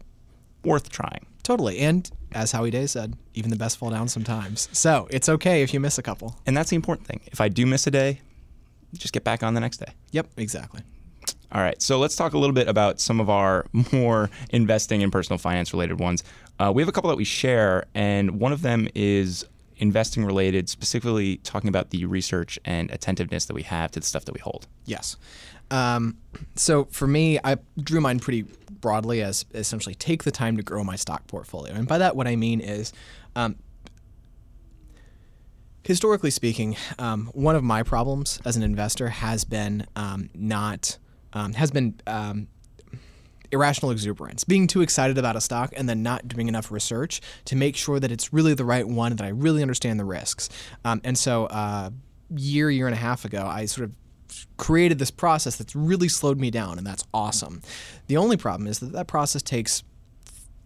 worth 0.63 0.89
trying. 0.89 1.25
Totally. 1.43 1.79
And 1.79 2.09
as 2.31 2.51
Howie 2.51 2.71
Day 2.71 2.87
said, 2.87 3.15
even 3.33 3.49
the 3.49 3.55
best 3.55 3.77
fall 3.77 3.91
down 3.91 4.07
sometimes. 4.07 4.67
So 4.71 5.07
it's 5.11 5.29
okay 5.29 5.61
if 5.61 5.73
you 5.73 5.79
miss 5.79 5.97
a 5.97 6.03
couple. 6.03 6.35
And 6.45 6.55
that's 6.55 6.69
the 6.69 6.75
important 6.75 7.07
thing. 7.07 7.21
If 7.27 7.41
I 7.41 7.49
do 7.49 7.65
miss 7.65 7.85
a 7.87 7.91
day, 7.91 8.21
just 8.93 9.13
get 9.13 9.23
back 9.23 9.43
on 9.43 9.53
the 9.53 9.59
next 9.59 9.77
day. 9.77 9.93
Yep, 10.11 10.27
exactly. 10.37 10.81
All 11.55 11.61
right, 11.61 11.81
so 11.81 11.99
let's 11.99 12.17
talk 12.17 12.33
a 12.33 12.37
little 12.37 12.53
bit 12.53 12.67
about 12.67 12.99
some 12.99 13.21
of 13.21 13.29
our 13.29 13.65
more 13.93 14.29
investing 14.49 15.01
and 15.01 15.09
personal 15.09 15.37
finance 15.37 15.71
related 15.71 16.01
ones. 16.01 16.21
Uh, 16.59 16.69
we 16.75 16.81
have 16.81 16.89
a 16.89 16.91
couple 16.91 17.09
that 17.09 17.15
we 17.15 17.23
share, 17.23 17.85
and 17.95 18.41
one 18.41 18.51
of 18.51 18.61
them 18.61 18.89
is 18.93 19.45
investing 19.77 20.25
related, 20.25 20.67
specifically 20.67 21.37
talking 21.37 21.69
about 21.69 21.91
the 21.91 22.03
research 22.03 22.59
and 22.65 22.91
attentiveness 22.91 23.45
that 23.45 23.53
we 23.53 23.63
have 23.63 23.89
to 23.91 24.01
the 24.01 24.05
stuff 24.05 24.25
that 24.25 24.33
we 24.33 24.41
hold. 24.41 24.67
Yes. 24.83 25.15
Um, 25.71 26.17
so 26.55 26.85
for 26.91 27.07
me, 27.07 27.39
I 27.41 27.55
drew 27.79 28.01
mine 28.01 28.19
pretty 28.19 28.41
broadly 28.81 29.21
as 29.21 29.45
essentially 29.53 29.95
take 29.95 30.25
the 30.25 30.31
time 30.31 30.57
to 30.57 30.63
grow 30.63 30.83
my 30.83 30.97
stock 30.97 31.25
portfolio. 31.27 31.73
And 31.73 31.87
by 31.87 31.99
that, 31.99 32.17
what 32.17 32.27
I 32.27 32.35
mean 32.35 32.59
is, 32.59 32.91
um, 33.33 33.55
historically 35.85 36.31
speaking, 36.31 36.75
um, 36.99 37.27
one 37.33 37.55
of 37.55 37.63
my 37.63 37.81
problems 37.81 38.41
as 38.43 38.57
an 38.57 38.63
investor 38.63 39.07
has 39.07 39.45
been 39.45 39.87
um, 39.95 40.29
not 40.33 40.97
um, 41.35 41.53
has 41.53 41.69
been 41.69 41.93
um, 42.07 42.47
irrational 43.51 43.91
exuberance, 43.91 44.43
being 44.43 44.67
too 44.67 44.81
excited 44.81 45.17
about 45.17 45.35
a 45.35 45.41
stock 45.41 45.73
and 45.75 45.87
then 45.87 46.01
not 46.01 46.27
doing 46.27 46.47
enough 46.47 46.71
research 46.71 47.21
to 47.45 47.55
make 47.55 47.75
sure 47.75 47.99
that 47.99 48.11
it's 48.11 48.33
really 48.33 48.53
the 48.53 48.65
right 48.65 48.87
one, 48.87 49.15
that 49.15 49.25
I 49.25 49.29
really 49.29 49.61
understand 49.61 49.99
the 49.99 50.05
risks. 50.05 50.49
Um, 50.83 51.01
and 51.03 51.17
so, 51.17 51.45
uh, 51.45 51.91
year, 52.35 52.71
year 52.71 52.87
and 52.87 52.95
a 52.95 52.99
half 52.99 53.23
ago, 53.25 53.45
I 53.45 53.65
sort 53.65 53.89
of 53.89 53.95
created 54.57 54.97
this 54.99 55.11
process 55.11 55.55
that's 55.55 55.75
really 55.75 56.07
slowed 56.07 56.39
me 56.39 56.49
down, 56.49 56.77
and 56.77 56.87
that's 56.87 57.03
awesome. 57.13 57.61
The 58.07 58.17
only 58.17 58.37
problem 58.37 58.67
is 58.67 58.79
that 58.79 58.91
that 58.93 59.07
process 59.07 59.41
takes 59.41 59.83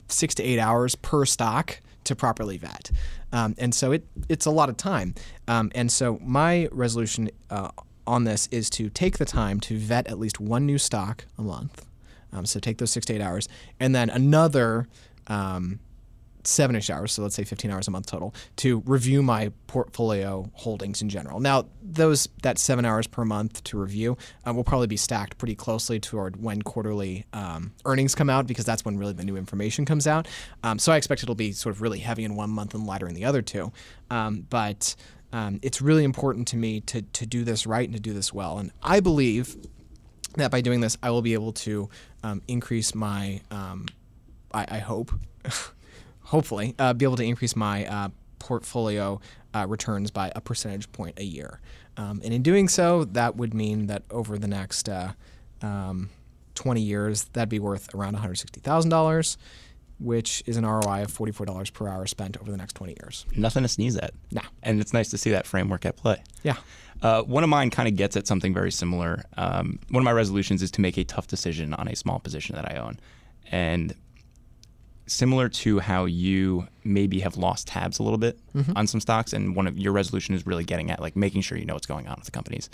six 0.08 0.34
to 0.36 0.44
eight 0.44 0.60
hours 0.60 0.96
per 0.96 1.26
stock 1.26 1.82
to 2.06 2.16
properly 2.16 2.58
vet. 2.58 2.92
Um, 3.32 3.54
and 3.60 3.76
so 3.76 3.92
it 3.92 4.08
it's 4.28 4.46
a 4.46 4.52
lot 4.52 4.70
of 4.70 4.78
time. 4.78 5.14
Um, 5.48 5.72
and 5.76 5.92
so 5.92 6.18
my 6.24 6.68
resolution 6.72 7.30
uh, 7.50 7.70
on 8.10 8.24
this 8.24 8.48
is 8.52 8.70
to 8.72 8.90
take 8.90 9.18
the 9.18 9.26
time 9.26 9.60
to 9.62 9.78
vet 9.78 10.08
at 10.08 10.20
least 10.20 10.40
one 10.40 10.66
new 10.66 10.78
stock 10.78 11.26
a 11.38 11.42
month. 11.42 11.86
Um, 12.34 12.46
so 12.46 12.60
take 12.60 12.78
those 12.78 12.92
six 12.92 13.06
to 13.08 13.14
eight 13.14 13.22
hours, 13.22 13.48
and 13.80 13.96
then 13.96 14.10
another 14.10 14.88
um, 15.28 15.80
seven-ish 16.44 16.90
hours, 16.90 17.12
so 17.12 17.22
let's 17.22 17.36
say 17.36 17.44
15 17.44 17.72
hours 17.72 17.88
a 17.88 17.92
month 17.92 18.08
total, 18.08 18.34
to 18.58 18.82
review 18.86 19.22
my 19.22 19.52
portfolio 19.68 20.50
holdings 20.54 21.02
in 21.02 21.10
general. 21.10 21.40
Now, 21.40 21.66
those 21.82 22.28
that 22.44 22.58
seven 22.58 22.86
hours 22.86 23.08
per 23.08 23.26
month 23.26 23.64
to 23.66 23.78
review 23.78 24.18
uh, 24.46 24.54
will 24.54 24.64
probably 24.64 24.88
be 24.88 24.98
stacked 24.98 25.38
pretty 25.38 25.56
closely 25.56 26.00
toward 26.00 26.42
when 26.42 26.62
quarterly 26.62 27.26
um, 27.34 27.74
earnings 27.86 28.16
come 28.16 28.30
out, 28.30 28.48
because 28.48 28.66
that's 28.66 28.86
when 28.86 28.98
really 28.98 29.14
the 29.14 29.24
new 29.24 29.38
information 29.38 29.86
comes 29.86 30.08
out. 30.08 30.28
Um, 30.64 30.80
so 30.80 30.92
I 30.92 30.98
expect 30.98 31.24
it'll 31.24 31.36
be 31.36 31.52
sort 31.52 31.76
of 31.76 31.82
really 31.82 32.00
heavy 32.00 32.24
in 32.24 32.36
one 32.36 32.50
month 32.50 32.74
and 32.74 32.86
lighter 32.86 33.08
in 33.08 33.16
the 33.16 33.26
other 33.26 33.42
two. 33.42 33.72
Um, 34.10 34.46
but 34.50 34.96
um, 35.32 35.60
it's 35.62 35.82
really 35.82 36.04
important 36.04 36.48
to 36.50 36.58
me 36.58 36.82
to 36.82 37.02
to 37.02 37.26
do 37.26 37.44
this 37.44 37.68
right 37.68 37.88
and 37.88 37.96
to 37.96 38.02
do 38.02 38.14
this 38.14 38.34
well. 38.34 38.58
And 38.58 38.72
I 38.82 39.00
believe 39.00 39.56
that 40.36 40.52
by 40.52 40.62
doing 40.62 40.82
this, 40.82 40.98
I 41.02 41.10
will 41.12 41.22
be 41.22 41.34
able 41.34 41.54
to 41.54 41.90
um, 42.24 42.42
increase 42.48 42.94
my, 42.94 43.42
um, 43.52 43.88
I, 44.54 44.66
I, 44.70 44.78
hope, 44.80 45.12
hopefully, 46.24 46.76
uh, 46.78 46.94
be 46.94 47.06
able 47.06 47.18
to 47.18 47.24
increase 47.24 47.56
my 47.56 47.86
uh, 47.86 48.10
portfolio 48.38 49.20
uh, 49.54 49.66
returns 49.68 50.12
by 50.12 50.32
a 50.36 50.42
percentage 50.42 50.92
point 50.92 51.18
a 51.18 51.24
year. 51.24 51.60
Um, 51.98 52.22
and 52.24 52.34
in 52.34 52.44
doing 52.44 52.68
so, 52.68 53.06
that 53.06 53.36
would 53.36 53.54
mean 53.54 53.88
that 53.88 54.04
over 54.12 54.38
the 54.38 54.48
next 54.48 54.88
uh, 54.88 55.14
um, 55.62 56.10
20 56.56 56.82
years, 56.82 57.26
that'd 57.34 57.50
be 57.50 57.60
worth 57.60 57.94
around 57.94 58.16
$160,000 58.16 59.38
which 60.00 60.44
is 60.46 60.58
an 60.58 60.66
ROI 60.66 61.04
of 61.04 61.14
$44 61.14 61.74
per 61.74 61.88
hour 61.88 62.08
spent 62.08 62.38
over 62.38 62.52
the 62.52 62.58
next 62.58 62.74
20 62.74 62.96
years. 63.02 63.26
Nothing 63.36 63.64
to 63.64 63.70
sneeze 63.70 63.98
at. 63.98 64.14
Nah. 64.32 64.42
And 64.64 64.80
it's 64.80 64.94
nice 64.94 65.10
to 65.10 65.18
see 65.18 65.32
that 65.32 65.46
framework 65.46 65.86
at 65.86 65.98
play. 65.98 66.24
Yeah. 66.44 66.58
Uh, 67.02 67.22
one 67.24 67.44
of 67.44 67.50
mine 67.50 67.70
kind 67.70 67.88
of 67.88 67.96
gets 67.96 68.16
at 68.18 68.28
something 68.28 68.54
very 68.54 68.72
similar. 68.72 69.24
Um, 69.38 69.80
one 69.90 70.02
of 70.02 70.06
my 70.06 70.12
resolutions 70.12 70.62
is 70.62 70.72
to 70.72 70.82
make 70.82 70.98
a 70.98 71.04
tough 71.04 71.28
decision 71.28 71.74
on 71.74 71.88
a 71.88 71.96
small 71.96 72.20
position 72.20 72.56
that 72.56 72.72
I 72.72 72.78
own. 72.78 73.00
And 73.52 73.94
similar 75.08 75.50
to 75.50 75.80
how 75.80 76.06
you 76.06 76.68
maybe 76.84 77.20
have 77.20 77.38
lost 77.38 77.68
tabs 77.68 78.00
a 78.00 78.04
little 78.04 78.18
bit 78.18 78.40
mm-hmm. 78.54 78.72
on 78.76 78.88
some 78.88 79.00
stocks, 79.00 79.34
and 79.34 79.56
one 79.56 79.68
of 79.68 79.78
your 79.78 79.92
resolution 79.92 80.36
is 80.36 80.46
really 80.46 80.64
getting 80.64 80.92
at 80.92 81.00
like 81.00 81.16
making 81.16 81.42
sure 81.42 81.58
you 81.58 81.66
know 81.66 81.74
what's 81.74 81.88
going 81.88 82.08
on 82.08 82.16
with 82.18 82.26
the 82.26 82.32
companies. 82.32 82.70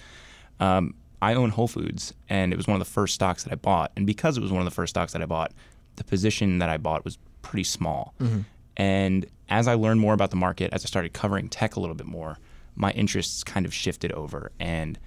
Um, 0.59 0.95
I 1.21 1.33
own 1.33 1.49
Whole 1.51 1.67
Foods, 1.67 2.13
and 2.29 2.51
it 2.53 2.57
was 2.57 2.67
one 2.67 2.79
of 2.79 2.85
the 2.85 2.91
first 2.91 3.15
stocks 3.15 3.43
that 3.43 3.53
I 3.53 3.55
bought. 3.55 3.91
And 3.95 4.05
because 4.05 4.38
it 4.38 4.41
was 4.41 4.51
one 4.51 4.61
of 4.61 4.65
the 4.65 4.71
first 4.71 4.91
stocks 4.91 5.13
that 5.13 5.21
I 5.21 5.25
bought, 5.25 5.53
the 5.95 6.03
position 6.03 6.60
that 6.60 6.69
I 6.69 6.77
bought 6.77 7.05
was 7.05 7.17
pretty 7.41 7.63
small. 7.63 8.13
Mm-hmm. 8.19 8.41
And 8.77 9.25
as 9.49 9.67
I 9.67 9.75
learned 9.75 9.99
more 9.99 10.13
about 10.13 10.31
the 10.31 10.36
market, 10.36 10.73
as 10.73 10.84
I 10.84 10.88
started 10.88 11.13
covering 11.13 11.49
tech 11.49 11.75
a 11.75 11.79
little 11.79 11.95
bit 11.95 12.08
more, 12.08 12.38
my 12.75 12.91
interests 12.91 13.43
kind 13.43 13.65
of 13.65 13.73
shifted 13.73 14.12
over. 14.12 14.51
And 14.60 14.99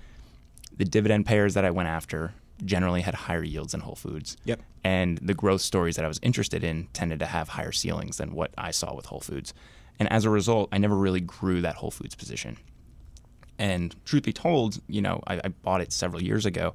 the 0.77 0.85
dividend 0.85 1.27
payers 1.27 1.55
that 1.55 1.65
I 1.65 1.71
went 1.71 1.89
after 1.89 2.33
generally 2.65 3.03
had 3.03 3.15
higher 3.15 3.43
yields 3.43 3.73
than 3.73 3.81
Whole 3.81 3.95
Foods. 3.95 4.37
Yep. 4.45 4.61
And 4.85 5.19
the 5.19 5.35
growth 5.35 5.61
stories 5.61 5.97
that 5.97 6.05
I 6.05 6.09
was 6.09 6.19
interested 6.23 6.65
in 6.65 6.89
tended 6.93 7.19
to 7.19 7.27
have 7.27 7.49
higher 7.49 7.73
ceilings 7.73 8.17
than 8.17 8.33
what 8.33 8.53
I 8.57 8.71
saw 8.71 8.95
with 8.95 9.07
Whole 9.07 9.21
Foods. 9.21 9.53
And 9.99 10.11
as 10.11 10.25
a 10.25 10.31
result, 10.31 10.69
I 10.73 10.79
never 10.79 10.97
really 10.97 11.21
grew 11.21 11.61
that 11.63 11.77
Whole 11.77 11.91
Foods 11.91 12.15
position. 12.15 12.57
And 13.59 13.95
truth 14.05 14.23
be 14.23 14.33
told, 14.33 14.81
you 14.87 15.03
know, 15.03 15.21
I, 15.27 15.41
I 15.45 15.49
bought 15.49 15.81
it 15.81 15.93
several 15.93 16.23
years 16.23 16.47
ago. 16.47 16.75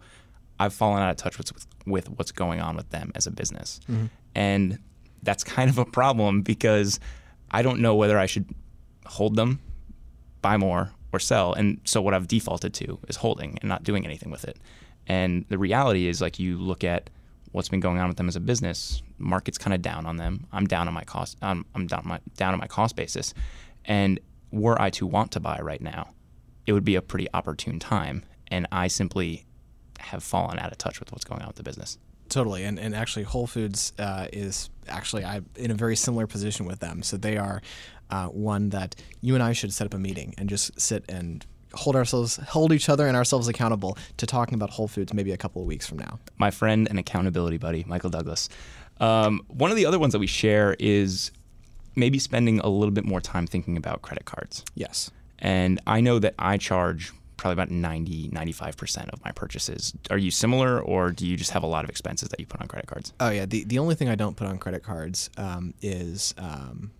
I've 0.60 0.74
fallen 0.74 1.02
out 1.02 1.10
of 1.10 1.18
touch 1.18 1.38
with, 1.38 1.52
with 1.86 2.10
what's 2.12 2.32
going 2.32 2.62
on 2.62 2.76
with 2.76 2.90
them 2.90 3.12
as 3.16 3.28
a 3.28 3.32
business. 3.32 3.80
Mm-hmm. 3.90 4.06
And 4.36 4.80
that's 5.24 5.44
kind 5.44 5.70
of 5.70 5.78
a 5.78 5.86
problem 5.86 6.42
because 6.42 7.00
I 7.52 7.62
don't 7.62 7.80
know 7.80 7.96
whether 7.96 8.18
I 8.18 8.26
should 8.26 8.50
hold 9.06 9.36
them, 9.36 9.60
buy 10.42 10.58
more, 10.58 10.92
or 11.12 11.20
sell. 11.20 11.54
And 11.54 11.80
so 11.86 12.02
what 12.02 12.14
I've 12.14 12.28
defaulted 12.28 12.74
to 12.76 13.00
is 13.08 13.18
holding 13.18 13.58
and 13.62 13.70
not 13.70 13.84
doing 13.84 14.06
anything 14.06 14.32
with 14.32 14.44
it. 14.46 14.58
And 15.08 15.46
the 15.50 15.58
reality 15.58 16.08
is 16.08 16.22
like 16.22 16.40
you 16.40 16.58
look 16.58 16.84
at 16.84 17.10
what's 17.52 17.70
been 17.70 17.80
going 17.80 18.00
on 18.00 18.08
with 18.08 18.18
them 18.18 18.28
as 18.28 18.36
a 18.36 18.40
business, 18.40 19.04
market's 19.20 19.58
kind 19.58 19.74
of 19.74 19.82
down 19.82 20.06
on 20.06 20.18
them. 20.18 20.48
I'm 20.52 20.66
down 20.66 20.88
on 20.88 20.94
my 20.94 21.04
cost 21.04 21.38
I'm, 21.42 21.66
I'm 21.76 21.88
down 21.88 22.04
my 22.06 22.20
down 22.36 22.54
on 22.54 22.60
my 22.60 22.68
cost 22.68 22.96
basis. 22.96 23.34
And 23.86 24.20
were 24.52 24.82
I 24.82 24.90
to 24.92 25.06
want 25.06 25.32
to 25.34 25.40
buy 25.40 25.60
right 25.62 25.82
now, 25.82 26.10
it 26.66 26.74
would 26.74 26.86
be 26.86 26.96
a 26.96 27.02
pretty 27.02 27.28
opportune 27.34 27.80
time. 27.80 28.24
And 28.48 28.68
I 28.72 28.88
simply 28.88 29.46
have 30.04 30.24
fallen 30.24 30.60
out 30.60 30.72
of 30.72 30.78
touch 30.78 31.00
with 31.00 31.12
what's 31.12 31.24
going 31.24 31.42
on 31.42 31.48
with 31.48 31.56
the 31.56 31.64
business. 31.64 31.98
Totally, 32.30 32.64
and 32.64 32.80
and 32.80 32.96
actually, 32.96 33.24
Whole 33.24 33.48
Foods 33.48 33.94
uh, 34.00 34.28
is 34.32 34.70
actually 34.88 35.24
I'm 35.26 35.46
in 35.56 35.72
a 35.72 35.76
very 35.76 35.96
similar 35.96 36.26
position 36.26 36.66
with 36.66 36.80
them. 36.80 37.04
So 37.04 37.18
they 37.18 37.38
are 37.38 37.62
uh, 38.10 38.28
one 38.28 38.70
that 38.70 38.96
you 39.22 39.34
and 39.34 39.44
I 39.44 39.54
should 39.54 39.74
set 39.74 39.86
up 39.86 39.94
a 39.94 40.00
meeting 40.00 40.34
and 40.38 40.50
just 40.50 40.80
sit 40.80 41.04
and 41.10 41.46
hold 41.74 41.96
ourselves, 41.96 42.38
hold 42.38 42.72
each 42.72 42.90
other 42.90 43.08
and 43.08 43.18
ourselves 43.18 43.48
accountable 43.48 43.98
to 44.18 44.26
talking 44.26 44.54
about 44.54 44.70
Whole 44.70 44.88
Foods 44.88 45.14
maybe 45.14 45.32
a 45.32 45.38
couple 45.38 45.62
of 45.62 45.68
weeks 45.68 45.88
from 45.88 46.00
now. 46.00 46.20
My 46.38 46.52
friend 46.52 46.88
and 46.88 47.00
accountability 47.00 47.58
buddy, 47.58 47.84
Michael 47.88 48.10
Douglass. 48.10 48.50
Um, 49.00 49.42
one 49.48 49.72
of 49.72 49.78
the 49.78 49.86
other 49.86 50.00
ones 50.00 50.14
that 50.14 50.20
we 50.20 50.28
share 50.28 50.76
is 50.80 51.32
maybe 51.96 52.20
spending 52.20 52.60
a 52.60 52.70
little 52.70 52.94
bit 52.94 53.06
more 53.06 53.22
time 53.22 53.48
thinking 53.48 53.78
about 53.78 54.02
credit 54.02 54.26
cards. 54.26 54.64
Yes. 54.76 55.12
And 55.40 55.80
I 55.88 56.02
know 56.02 56.20
that 56.20 56.36
I 56.40 56.58
charge 56.58 57.12
probably 57.44 57.62
about 57.62 57.72
90, 57.72 58.30
95% 58.30 59.10
of 59.10 59.24
my 59.26 59.34
purchases. 59.34 59.94
Are 60.10 60.18
you 60.18 60.32
similar 60.32 60.80
or 60.80 61.12
do 61.12 61.28
you 61.28 61.36
just 61.36 61.52
have 61.52 61.62
a 61.62 61.68
lot 61.68 61.84
of 61.84 61.90
expenses 61.90 62.30
that 62.30 62.40
you 62.40 62.46
put 62.46 62.62
on 62.62 62.70
credit 62.70 62.88
cards? 62.88 63.12
Oh, 63.20 63.30
yeah. 63.32 63.46
The, 63.46 63.66
the 63.66 63.80
only 63.80 63.96
thing 63.96 64.08
I 64.08 64.16
don't 64.16 64.38
put 64.38 64.48
on 64.48 64.58
credit 64.58 64.82
cards 64.82 65.30
um, 65.36 65.74
is 65.82 66.34
um, 66.38 66.92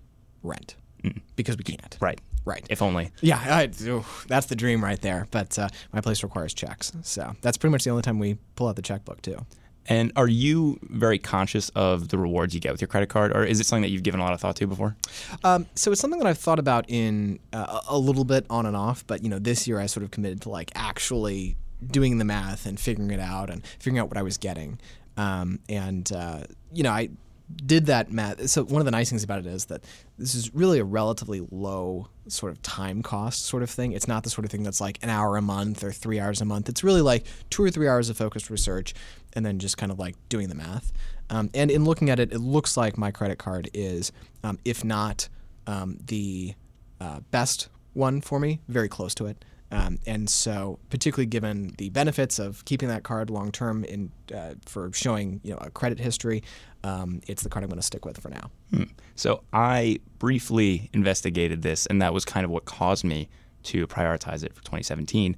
rent 0.44 0.76
mm. 1.02 1.22
because 1.38 1.56
we 1.56 1.64
can't. 1.64 1.98
Right. 2.02 2.20
Right. 2.44 2.68
If 2.70 2.82
only. 2.82 3.12
Yeah, 3.22 3.38
I, 3.38 3.72
ooh, 3.84 4.04
that's 4.28 4.48
the 4.48 4.56
dream 4.58 4.84
right 4.84 5.00
there. 5.00 5.28
But 5.32 5.58
uh, 5.58 5.70
my 5.94 6.02
place 6.02 6.24
requires 6.24 6.54
checks. 6.54 6.92
So 7.04 7.38
that's 7.42 7.58
pretty 7.58 7.72
much 7.72 7.86
the 7.86 7.92
only 7.92 8.04
time 8.04 8.20
we 8.20 8.38
pull 8.58 8.68
out 8.68 8.76
the 8.76 8.82
checkbook, 8.82 9.22
too. 9.22 9.46
And 9.88 10.12
are 10.16 10.28
you 10.28 10.80
very 10.84 11.20
conscious 11.20 11.70
of 11.70 12.10
the 12.10 12.18
rewards 12.18 12.54
you 12.54 12.60
get 12.60 12.72
with 12.72 12.82
your 12.82 12.88
credit 12.88 13.10
card, 13.10 13.36
or 13.36 13.44
is 13.44 13.60
it 13.60 13.66
something 13.66 13.82
that 13.82 13.90
you've 13.90 14.04
given 14.04 14.20
a 14.20 14.24
lot 14.24 14.34
of 14.34 14.40
thought 14.40 14.56
to 14.58 14.68
before? 14.68 14.96
Um, 15.44 15.66
so 15.76 15.92
it's 15.92 16.00
something 16.00 16.20
that 16.20 16.28
I've 16.28 16.38
thought 16.38 16.60
about 16.60 16.86
in 16.88 17.40
uh, 17.52 17.82
a 17.88 17.98
little 17.98 18.24
bit 18.24 18.46
on 18.50 18.66
and 18.66 18.76
off, 18.76 19.06
but 19.08 19.24
you 19.24 19.30
know, 19.30 19.40
this 19.40 19.68
year 19.68 19.80
I 19.80 19.88
sort 19.88 20.04
of 20.04 20.12
committed 20.12 20.42
to 20.44 20.50
like 20.50 20.72
actually 20.76 21.58
doing 21.86 22.18
the 22.18 22.26
math 22.26 22.66
and 22.66 22.80
figuring 22.80 23.12
it 23.12 23.20
out 23.20 23.50
and 23.50 23.66
figuring 23.80 24.00
out 24.00 24.08
what 24.08 24.18
I 24.18 24.22
was 24.22 24.38
getting. 24.38 24.80
Um, 25.18 25.60
and 25.70 26.10
uh, 26.12 26.44
you 26.72 26.84
know, 26.84 26.92
I 26.92 27.10
did 27.56 27.88
that 27.88 28.12
math. 28.12 28.50
So 28.50 28.64
one 28.64 28.82
of 28.82 28.86
the 28.86 28.92
nice 28.92 29.10
things 29.10 29.24
about 29.24 29.40
it 29.40 29.46
is 29.46 29.66
that 29.66 29.84
this 30.18 30.36
is 30.36 30.54
really 30.54 30.80
a 30.80 30.84
relatively 30.84 31.46
low 31.52 32.08
sort 32.28 32.52
of 32.52 32.62
time 32.62 33.02
cost 33.02 33.46
sort 33.46 33.64
of 33.64 33.70
thing. 33.70 33.92
It's 33.92 34.08
not 34.08 34.24
the 34.24 34.30
sort 34.30 34.46
of 34.46 34.52
thing 34.52 34.64
that's 34.64 34.82
like 34.82 35.00
an 35.02 35.10
hour 35.10 35.38
a 35.38 35.42
month 35.42 35.84
or 35.84 35.92
three 35.92 36.20
hours 36.20 36.42
a 36.42 36.46
month. 36.46 36.70
It's 36.70 36.84
really 36.84 37.02
like 37.02 37.26
two 37.50 37.64
or 37.64 37.70
three 37.70 37.88
hours 37.88 38.10
of 38.10 38.18
focused 38.18 38.50
research 38.50 38.94
and 39.34 39.46
then 39.46 39.60
just 39.60 39.78
kind 39.78 39.92
of 39.92 40.00
like 40.00 40.16
doing 40.30 40.50
the 40.50 40.56
math. 40.56 40.92
Um, 41.30 41.50
and 41.54 41.72
in 41.72 41.86
looking 41.86 42.10
at 42.10 42.20
it, 42.20 42.32
it 42.32 42.40
looks 42.40 42.78
like 42.78 42.98
my 42.98 43.12
credit 43.12 43.40
card 43.40 43.70
is, 43.74 44.12
um, 44.44 44.60
if 44.66 44.84
not 44.84 45.30
um, 45.68 45.98
the 46.06 46.54
uh, 47.00 47.22
best 47.32 47.70
one 47.94 48.22
for 48.22 48.40
me, 48.40 48.60
very 48.68 48.90
close 48.90 49.16
to 49.16 49.26
it. 49.26 49.44
Um, 49.74 49.98
and 50.06 50.30
so, 50.30 50.78
particularly 50.92 51.26
given 51.26 51.74
the 51.80 51.90
benefits 51.90 52.38
of 52.38 52.64
keeping 52.66 52.90
that 52.90 53.02
card 53.02 53.32
long 53.32 53.52
term 53.52 53.84
in 53.84 54.12
uh, 54.34 54.54
for 54.66 54.92
showing 54.94 55.42
you 55.44 55.52
know 55.52 55.58
a 55.62 55.72
credit 55.72 56.00
history, 56.00 56.44
um, 56.84 57.22
it's 57.28 57.42
the 57.42 57.50
card 57.50 57.64
I'm 57.64 57.70
going 57.70 57.80
to 57.80 57.86
stick 57.86 58.06
with 58.06 58.20
for 58.20 58.30
now. 58.30 58.52
Hmm. 58.70 58.84
So 59.16 59.44
I 59.52 60.00
briefly 60.20 60.92
investigated 60.94 61.64
this, 61.64 61.88
and 61.88 62.02
that 62.04 62.14
was 62.14 62.24
kind 62.24 62.46
of 62.46 62.52
what 62.52 62.66
caused 62.66 63.04
me 63.04 63.30
to 63.64 63.88
prioritize 63.88 64.44
it 64.44 64.54
for 64.54 64.62
2017. 64.62 65.36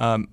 Um, 0.00 0.28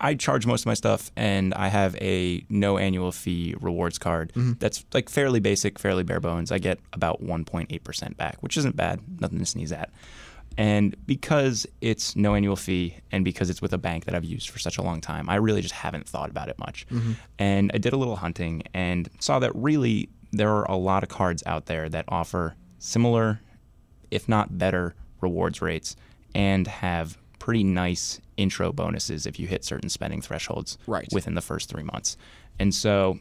I 0.00 0.14
charge 0.14 0.44
most 0.44 0.62
of 0.62 0.66
my 0.66 0.74
stuff, 0.74 1.12
and 1.16 1.54
I 1.54 1.68
have 1.68 1.94
a 1.96 2.44
no 2.48 2.78
annual 2.78 3.12
fee 3.12 3.54
rewards 3.60 3.96
card 3.98 4.32
mm-hmm. 4.32 4.54
that's 4.58 4.84
like 4.92 5.08
fairly 5.08 5.38
basic, 5.38 5.78
fairly 5.78 6.02
bare 6.02 6.18
bones. 6.18 6.50
I 6.50 6.58
get 6.58 6.80
about 6.92 7.22
1.8% 7.22 8.16
back, 8.16 8.38
which 8.40 8.56
isn't 8.56 8.74
bad, 8.74 9.00
nothing 9.20 9.38
to 9.38 9.46
sneeze 9.46 9.70
at. 9.70 9.90
And 10.58 10.96
because 11.06 11.66
it's 11.80 12.14
no 12.16 12.34
annual 12.34 12.56
fee 12.56 12.96
and 13.10 13.24
because 13.24 13.50
it's 13.50 13.62
with 13.62 13.72
a 13.72 13.78
bank 13.78 14.04
that 14.04 14.14
I've 14.14 14.24
used 14.24 14.50
for 14.50 14.58
such 14.58 14.78
a 14.78 14.82
long 14.82 15.00
time, 15.00 15.28
I 15.28 15.36
really 15.36 15.62
just 15.62 15.74
haven't 15.74 16.08
thought 16.08 16.30
about 16.30 16.48
it 16.48 16.58
much. 16.58 16.86
Mm-hmm. 16.88 17.12
And 17.38 17.70
I 17.74 17.78
did 17.78 17.92
a 17.92 17.96
little 17.96 18.16
hunting 18.16 18.62
and 18.74 19.08
saw 19.20 19.38
that 19.38 19.54
really 19.54 20.08
there 20.32 20.50
are 20.50 20.64
a 20.64 20.76
lot 20.76 21.02
of 21.02 21.08
cards 21.08 21.42
out 21.46 21.66
there 21.66 21.88
that 21.88 22.04
offer 22.08 22.54
similar, 22.78 23.40
if 24.10 24.28
not 24.28 24.58
better, 24.58 24.94
rewards 25.20 25.62
rates 25.62 25.96
and 26.34 26.66
have 26.66 27.18
pretty 27.38 27.64
nice 27.64 28.20
intro 28.36 28.72
bonuses 28.72 29.26
if 29.26 29.38
you 29.38 29.46
hit 29.46 29.64
certain 29.64 29.88
spending 29.88 30.20
thresholds 30.20 30.78
right. 30.86 31.08
within 31.12 31.34
the 31.34 31.40
first 31.40 31.68
three 31.68 31.82
months. 31.82 32.16
And 32.58 32.74
so 32.74 33.18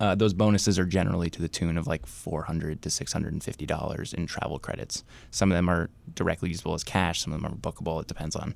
uh, 0.00 0.14
those 0.14 0.34
bonuses 0.34 0.78
are 0.78 0.86
generally 0.86 1.30
to 1.30 1.40
the 1.40 1.48
tune 1.48 1.78
of 1.78 1.86
like 1.86 2.06
400 2.06 2.82
to 2.82 2.90
650 2.90 3.66
dollars 3.66 4.12
in 4.12 4.26
travel 4.26 4.58
credits. 4.58 5.04
Some 5.30 5.50
of 5.50 5.56
them 5.56 5.68
are 5.68 5.90
directly 6.14 6.48
usable 6.50 6.74
as 6.74 6.84
cash. 6.84 7.20
Some 7.22 7.32
of 7.32 7.40
them 7.40 7.52
are 7.52 7.56
bookable. 7.56 8.00
It 8.00 8.08
depends 8.08 8.36
on 8.36 8.54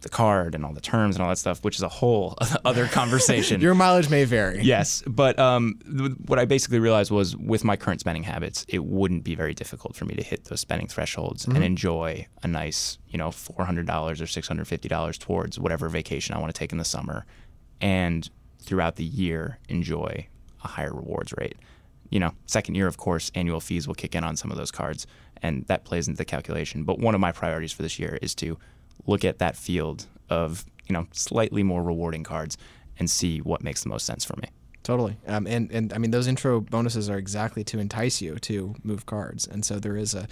the 0.00 0.08
card 0.08 0.54
and 0.54 0.64
all 0.64 0.72
the 0.72 0.80
terms 0.80 1.16
and 1.16 1.22
all 1.22 1.28
that 1.28 1.38
stuff, 1.38 1.64
which 1.64 1.76
is 1.76 1.82
a 1.82 1.88
whole 1.88 2.36
other 2.64 2.86
conversation. 2.86 3.60
Your 3.60 3.74
mileage 3.74 4.08
may 4.08 4.24
vary. 4.24 4.62
Yes, 4.62 5.02
but 5.06 5.38
um, 5.38 5.78
th- 5.84 6.12
what 6.26 6.38
I 6.38 6.44
basically 6.44 6.78
realized 6.78 7.10
was 7.10 7.36
with 7.36 7.64
my 7.64 7.76
current 7.76 8.00
spending 8.00 8.22
habits, 8.22 8.64
it 8.68 8.84
wouldn't 8.84 9.24
be 9.24 9.34
very 9.34 9.54
difficult 9.54 9.96
for 9.96 10.04
me 10.04 10.14
to 10.14 10.22
hit 10.22 10.44
those 10.44 10.60
spending 10.60 10.86
thresholds 10.86 11.46
mm-hmm. 11.46 11.56
and 11.56 11.64
enjoy 11.64 12.26
a 12.42 12.48
nice, 12.48 12.98
you 13.08 13.18
know, 13.18 13.30
four 13.30 13.64
hundred 13.64 13.86
dollars 13.86 14.20
or 14.20 14.26
six 14.26 14.46
hundred 14.46 14.68
fifty 14.68 14.88
dollars 14.88 15.18
towards 15.18 15.58
whatever 15.58 15.88
vacation 15.88 16.34
I 16.34 16.38
want 16.38 16.54
to 16.54 16.58
take 16.58 16.72
in 16.72 16.78
the 16.78 16.84
summer, 16.84 17.26
and 17.80 18.28
throughout 18.60 18.96
the 18.96 19.04
year 19.04 19.58
enjoy 19.68 20.28
higher 20.68 20.92
rewards 20.92 21.32
rate. 21.38 21.56
You 22.10 22.20
know, 22.20 22.32
second 22.46 22.74
year, 22.74 22.86
of 22.86 22.96
course, 22.96 23.30
annual 23.34 23.60
fees 23.60 23.86
will 23.86 23.94
kick 23.94 24.14
in 24.14 24.24
on 24.24 24.36
some 24.36 24.50
of 24.50 24.56
those 24.56 24.70
cards, 24.70 25.06
and 25.42 25.66
that 25.66 25.84
plays 25.84 26.08
into 26.08 26.18
the 26.18 26.24
calculation. 26.24 26.84
But 26.84 26.98
one 26.98 27.14
of 27.14 27.20
my 27.20 27.32
priorities 27.32 27.72
for 27.72 27.82
this 27.82 27.98
year 27.98 28.18
is 28.22 28.34
to 28.36 28.58
look 29.06 29.24
at 29.24 29.38
that 29.38 29.56
field 29.56 30.06
of 30.30 30.64
you 30.86 30.92
know 30.92 31.06
slightly 31.12 31.62
more 31.62 31.82
rewarding 31.82 32.24
cards 32.24 32.56
and 32.98 33.10
see 33.10 33.38
what 33.38 33.62
makes 33.62 33.82
the 33.82 33.88
most 33.88 34.06
sense 34.06 34.24
for 34.24 34.36
me. 34.36 34.48
Totally, 34.88 35.18
um, 35.26 35.46
and 35.46 35.70
and 35.70 35.92
I 35.92 35.98
mean 35.98 36.12
those 36.12 36.26
intro 36.26 36.62
bonuses 36.62 37.10
are 37.10 37.18
exactly 37.18 37.62
to 37.64 37.78
entice 37.78 38.22
you 38.22 38.36
to 38.36 38.74
move 38.82 39.04
cards, 39.04 39.46
and 39.46 39.62
so 39.62 39.78
there 39.78 39.98
is 39.98 40.14
a 40.14 40.26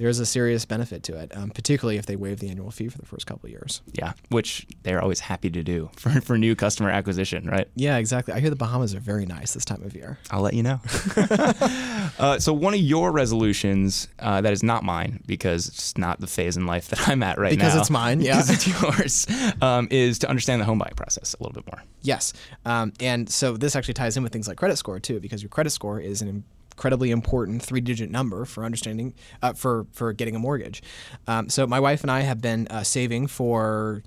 there 0.00 0.08
is 0.08 0.18
a 0.18 0.24
serious 0.24 0.64
benefit 0.64 1.02
to 1.02 1.16
it, 1.18 1.30
um, 1.36 1.50
particularly 1.50 1.98
if 1.98 2.06
they 2.06 2.16
waive 2.16 2.40
the 2.40 2.48
annual 2.48 2.70
fee 2.70 2.88
for 2.88 2.96
the 2.96 3.04
first 3.04 3.26
couple 3.26 3.46
of 3.46 3.50
years. 3.50 3.82
Yeah, 3.92 4.14
which 4.30 4.66
they're 4.82 5.02
always 5.02 5.20
happy 5.20 5.50
to 5.50 5.62
do 5.62 5.90
for, 5.96 6.22
for 6.22 6.38
new 6.38 6.56
customer 6.56 6.88
acquisition, 6.88 7.46
right? 7.46 7.68
Yeah, 7.74 7.98
exactly. 7.98 8.32
I 8.32 8.40
hear 8.40 8.48
the 8.48 8.56
Bahamas 8.56 8.94
are 8.94 9.00
very 9.00 9.26
nice 9.26 9.52
this 9.52 9.66
time 9.66 9.82
of 9.82 9.94
year. 9.94 10.18
I'll 10.30 10.40
let 10.40 10.54
you 10.54 10.62
know. 10.62 10.80
uh, 12.18 12.38
so 12.38 12.54
one 12.54 12.72
of 12.72 12.80
your 12.80 13.12
resolutions 13.12 14.08
uh, 14.20 14.40
that 14.40 14.54
is 14.54 14.62
not 14.62 14.84
mine 14.84 15.22
because 15.26 15.68
it's 15.68 15.98
not 15.98 16.18
the 16.18 16.26
phase 16.26 16.56
in 16.56 16.64
life 16.64 16.88
that 16.88 17.06
I'm 17.06 17.22
at 17.22 17.38
right 17.38 17.50
because 17.50 17.62
now. 17.62 17.68
Because 17.68 17.80
it's 17.82 17.90
mine, 17.90 18.20
yeah. 18.22 18.40
Because 18.40 18.50
it's 18.50 18.82
yours. 18.82 19.26
Um, 19.60 19.86
is 19.90 20.18
to 20.20 20.30
understand 20.30 20.62
the 20.62 20.64
home 20.64 20.78
buying 20.78 20.94
process 20.96 21.34
a 21.38 21.42
little 21.42 21.62
bit 21.62 21.70
more. 21.70 21.84
Yes, 22.00 22.32
um, 22.64 22.94
and 23.00 23.28
so 23.28 23.58
this 23.58 23.76
actually 23.76 23.92
ties 24.00 24.16
in 24.16 24.22
with 24.22 24.32
things 24.32 24.48
like 24.48 24.56
credit 24.56 24.76
score 24.76 24.98
too, 24.98 25.20
because 25.20 25.42
your 25.42 25.50
credit 25.50 25.70
score 25.70 26.00
is 26.00 26.22
an 26.22 26.44
incredibly 26.72 27.10
important 27.10 27.62
three-digit 27.62 28.10
number 28.10 28.44
for 28.46 28.64
understanding 28.64 29.14
uh, 29.42 29.52
for 29.52 29.86
for 29.92 30.12
getting 30.12 30.34
a 30.34 30.38
mortgage. 30.38 30.82
Um, 31.26 31.48
so 31.48 31.66
my 31.66 31.80
wife 31.80 32.02
and 32.02 32.10
I 32.10 32.20
have 32.20 32.40
been 32.40 32.66
uh, 32.68 32.82
saving 32.82 33.26
for 33.26 34.02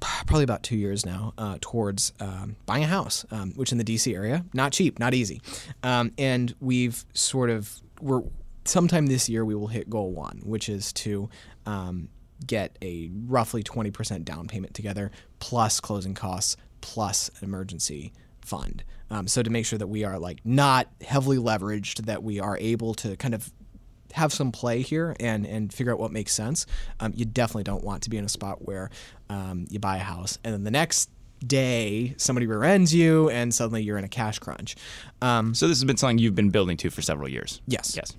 probably 0.00 0.44
about 0.44 0.62
two 0.62 0.76
years 0.76 1.06
now 1.06 1.32
uh, 1.38 1.58
towards 1.60 2.12
um, 2.20 2.56
buying 2.66 2.82
a 2.82 2.88
house, 2.88 3.24
um, 3.30 3.52
which 3.52 3.72
in 3.72 3.78
the 3.78 3.84
DC 3.84 4.12
area, 4.12 4.44
not 4.52 4.72
cheap, 4.72 4.98
not 4.98 5.14
easy, 5.14 5.40
um, 5.82 6.12
and 6.18 6.54
we've 6.60 7.04
sort 7.14 7.50
of 7.50 7.80
we're 8.00 8.22
sometime 8.64 9.06
this 9.06 9.28
year 9.28 9.44
we 9.44 9.54
will 9.54 9.68
hit 9.68 9.88
goal 9.88 10.10
one, 10.10 10.40
which 10.44 10.68
is 10.68 10.92
to 10.92 11.30
um, 11.64 12.08
get 12.44 12.76
a 12.82 13.08
roughly 13.26 13.62
20% 13.62 14.24
down 14.24 14.48
payment 14.48 14.74
together 14.74 15.10
plus 15.38 15.80
closing 15.80 16.14
costs 16.14 16.56
plus 16.80 17.30
an 17.38 17.44
emergency 17.44 18.12
fund. 18.46 18.84
Um, 19.10 19.28
so 19.28 19.42
to 19.42 19.50
make 19.50 19.66
sure 19.66 19.78
that 19.78 19.86
we 19.86 20.04
are 20.04 20.18
like 20.18 20.40
not 20.44 20.88
heavily 21.00 21.38
leveraged, 21.38 22.06
that 22.06 22.22
we 22.22 22.40
are 22.40 22.56
able 22.58 22.94
to 22.94 23.16
kind 23.16 23.34
of 23.34 23.52
have 24.12 24.32
some 24.32 24.50
play 24.50 24.80
here 24.82 25.14
and 25.20 25.46
and 25.46 25.72
figure 25.72 25.92
out 25.92 25.98
what 25.98 26.12
makes 26.12 26.32
sense. 26.32 26.66
Um, 27.00 27.12
you 27.14 27.24
definitely 27.24 27.64
don't 27.64 27.84
want 27.84 28.02
to 28.04 28.10
be 28.10 28.16
in 28.16 28.24
a 28.24 28.28
spot 28.28 28.64
where 28.64 28.90
um, 29.28 29.66
you 29.68 29.78
buy 29.78 29.96
a 29.96 30.00
house 30.00 30.38
and 30.42 30.54
then 30.54 30.64
the 30.64 30.70
next 30.70 31.10
day 31.46 32.14
somebody 32.16 32.46
rear 32.46 32.64
ends 32.64 32.94
you 32.94 33.28
and 33.28 33.52
suddenly 33.54 33.82
you're 33.82 33.98
in 33.98 34.04
a 34.04 34.08
cash 34.08 34.38
crunch. 34.38 34.76
Um, 35.20 35.54
so 35.54 35.68
this 35.68 35.78
has 35.78 35.84
been 35.84 35.96
something 35.96 36.18
you've 36.18 36.34
been 36.34 36.50
building 36.50 36.76
to 36.78 36.90
for 36.90 37.02
several 37.02 37.28
years. 37.28 37.60
Yes. 37.66 37.94
Yes. 37.94 38.16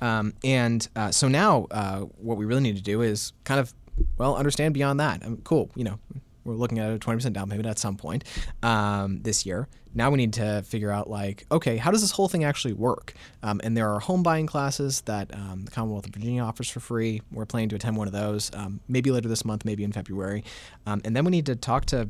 Um, 0.00 0.34
and 0.44 0.86
uh, 0.96 1.10
so 1.10 1.28
now 1.28 1.66
uh, 1.70 2.00
what 2.00 2.36
we 2.36 2.44
really 2.44 2.62
need 2.62 2.76
to 2.76 2.82
do 2.82 3.02
is 3.02 3.32
kind 3.44 3.60
of 3.60 3.72
well 4.18 4.36
understand 4.36 4.74
beyond 4.74 5.00
that. 5.00 5.24
Um, 5.24 5.38
cool, 5.44 5.70
you 5.74 5.84
know, 5.84 5.98
we're 6.44 6.54
looking 6.54 6.78
at 6.78 6.90
a 6.90 6.98
20% 6.98 7.32
down 7.32 7.48
payment 7.50 7.66
at 7.66 7.78
some 7.78 7.96
point 7.96 8.24
um, 8.62 9.20
this 9.22 9.44
year. 9.44 9.68
Now 9.92 10.10
we 10.10 10.18
need 10.18 10.34
to 10.34 10.62
figure 10.62 10.90
out, 10.90 11.10
like, 11.10 11.46
okay, 11.50 11.76
how 11.76 11.90
does 11.90 12.00
this 12.00 12.12
whole 12.12 12.28
thing 12.28 12.44
actually 12.44 12.74
work? 12.74 13.14
Um, 13.42 13.60
and 13.64 13.76
there 13.76 13.92
are 13.92 13.98
home 13.98 14.22
buying 14.22 14.46
classes 14.46 15.00
that 15.02 15.34
um, 15.34 15.64
the 15.64 15.70
Commonwealth 15.70 16.06
of 16.06 16.14
Virginia 16.14 16.42
offers 16.42 16.70
for 16.70 16.80
free. 16.80 17.22
We're 17.32 17.46
planning 17.46 17.70
to 17.70 17.76
attend 17.76 17.96
one 17.96 18.06
of 18.06 18.12
those, 18.12 18.50
um, 18.54 18.80
maybe 18.88 19.10
later 19.10 19.28
this 19.28 19.44
month, 19.44 19.64
maybe 19.64 19.82
in 19.82 19.92
February. 19.92 20.44
Um, 20.86 21.00
and 21.04 21.16
then 21.16 21.24
we 21.24 21.32
need 21.32 21.46
to 21.46 21.56
talk 21.56 21.86
to 21.86 22.08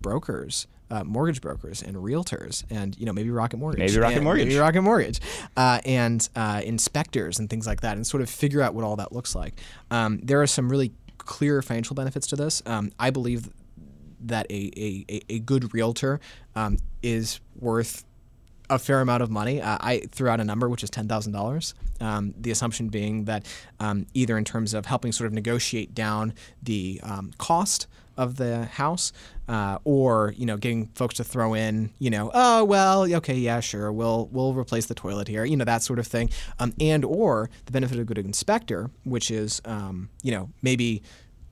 brokers. 0.00 0.66
Uh, 0.90 1.02
mortgage 1.02 1.40
brokers 1.40 1.82
and 1.82 1.96
realtors, 1.96 2.62
and 2.70 2.96
you 2.98 3.06
know 3.06 3.12
maybe 3.12 3.30
Rocket 3.30 3.56
Mortgage, 3.56 3.78
maybe 3.78 3.98
Rocket 3.98 4.22
Mortgage, 4.22 4.48
maybe 4.48 4.58
Rocket 4.58 4.82
Mortgage, 4.82 5.18
uh, 5.56 5.80
and 5.86 6.28
uh, 6.36 6.60
inspectors 6.62 7.38
and 7.38 7.48
things 7.48 7.66
like 7.66 7.80
that, 7.80 7.96
and 7.96 8.06
sort 8.06 8.22
of 8.22 8.28
figure 8.28 8.60
out 8.60 8.74
what 8.74 8.84
all 8.84 8.94
that 8.96 9.10
looks 9.10 9.34
like. 9.34 9.54
Um, 9.90 10.20
there 10.22 10.42
are 10.42 10.46
some 10.46 10.68
really 10.68 10.92
clear 11.24 11.62
financial 11.62 11.94
benefits 11.94 12.26
to 12.28 12.36
this. 12.36 12.62
Um, 12.66 12.92
I 12.98 13.10
believe 13.10 13.48
that 14.20 14.46
a, 14.50 15.04
a, 15.08 15.20
a 15.28 15.38
good 15.40 15.74
realtor 15.74 16.20
um, 16.54 16.78
is 17.02 17.40
worth 17.58 18.04
a 18.70 18.78
fair 18.78 19.00
amount 19.00 19.22
of 19.22 19.30
money. 19.30 19.60
Uh, 19.60 19.76
I 19.80 20.00
threw 20.10 20.28
out 20.28 20.40
a 20.40 20.44
number 20.44 20.68
which 20.68 20.82
is 20.82 20.90
ten 20.90 21.06
thousand 21.06 21.34
um, 21.34 21.40
dollars. 21.40 21.74
The 22.40 22.50
assumption 22.50 22.88
being 22.88 23.24
that 23.24 23.46
um, 23.80 24.06
either 24.14 24.38
in 24.38 24.44
terms 24.44 24.74
of 24.74 24.86
helping 24.86 25.12
sort 25.12 25.26
of 25.26 25.32
negotiate 25.32 25.94
down 25.94 26.32
the 26.62 27.00
um, 27.02 27.32
cost 27.38 27.86
of 28.16 28.36
the 28.36 28.64
house, 28.66 29.12
uh, 29.48 29.78
or 29.84 30.34
you 30.36 30.46
know, 30.46 30.56
getting 30.56 30.88
folks 30.94 31.16
to 31.16 31.24
throw 31.24 31.54
in, 31.54 31.90
you 31.98 32.10
know, 32.10 32.30
oh 32.34 32.64
well, 32.64 33.12
okay, 33.14 33.34
yeah, 33.34 33.60
sure, 33.60 33.92
we'll 33.92 34.28
we'll 34.32 34.54
replace 34.54 34.86
the 34.86 34.94
toilet 34.94 35.28
here, 35.28 35.44
you 35.44 35.56
know, 35.56 35.64
that 35.64 35.82
sort 35.82 35.98
of 35.98 36.06
thing, 36.06 36.30
um, 36.58 36.72
and 36.80 37.04
or 37.04 37.50
the 37.66 37.72
benefit 37.72 37.96
of 37.96 38.02
a 38.02 38.04
good 38.04 38.18
inspector, 38.18 38.90
which 39.04 39.30
is 39.30 39.60
um, 39.64 40.08
you 40.22 40.32
know 40.32 40.50
maybe 40.62 41.02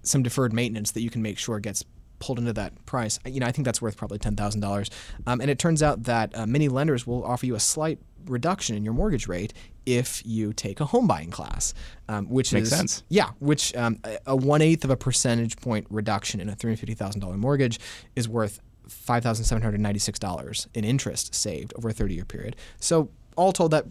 some 0.03 0.23
deferred 0.23 0.53
maintenance 0.53 0.91
that 0.93 1.03
you 1.03 1.11
can 1.11 1.23
make 1.23 1.39
sure 1.39 1.61
gets 1.61 1.85
pulled 2.23 2.39
into 2.39 2.53
that 2.53 2.73
price, 2.87 3.19
you 3.27 3.41
know, 3.41 3.47
I 3.47 3.53
think 3.53 3.65
that's 3.67 3.83
worth 3.83 3.97
probably 3.97 4.19
ten 4.19 4.37
thousand 4.37 4.63
um, 4.63 4.71
dollars. 4.71 4.91
And 5.27 5.51
it 5.51 5.59
turns 5.59 5.83
out 5.83 6.05
that 6.05 6.35
uh, 6.37 6.47
many 6.47 6.69
lenders 6.69 7.07
will 7.07 7.25
offer 7.25 7.47
you 7.47 7.57
a 7.57 7.61
slight 7.61 7.99
reduction 8.27 8.77
in 8.77 8.85
your 8.85 8.95
mortgage 8.95 9.27
rate 9.27 9.53
if 9.85 10.23
you 10.25 10.53
take 10.53 10.79
a 10.81 10.85
home 10.85 11.09
buying 11.09 11.31
class, 11.31 11.75
um, 12.09 12.27
which 12.27 12.53
makes 12.53 12.71
is 12.71 12.79
sense. 12.79 13.03
Yeah, 13.09 13.31
which 13.41 13.75
um, 13.75 13.99
a 14.27 14.37
one 14.37 14.63
eighth 14.63 14.85
of 14.85 14.91
a 14.91 14.97
percentage 14.97 15.57
point 15.57 15.87
reduction 15.91 16.41
in 16.41 16.49
a 16.49 16.55
three 16.55 16.71
hundred 16.71 16.81
fifty 16.81 16.95
thousand 16.95 17.21
dollar 17.21 17.37
mortgage 17.37 17.81
is 18.15 18.29
worth 18.29 18.61
five 18.89 19.23
thousand 19.25 19.45
seven 19.45 19.63
hundred 19.63 19.81
ninety 19.81 19.99
six 19.99 20.19
dollars 20.19 20.69
in 20.75 20.85
interest 20.85 21.35
saved 21.35 21.73
over 21.77 21.89
a 21.89 21.93
thirty 21.93 22.15
year 22.15 22.25
period. 22.25 22.55
So 22.79 23.09
all 23.35 23.53
told, 23.53 23.73
that 23.73 23.87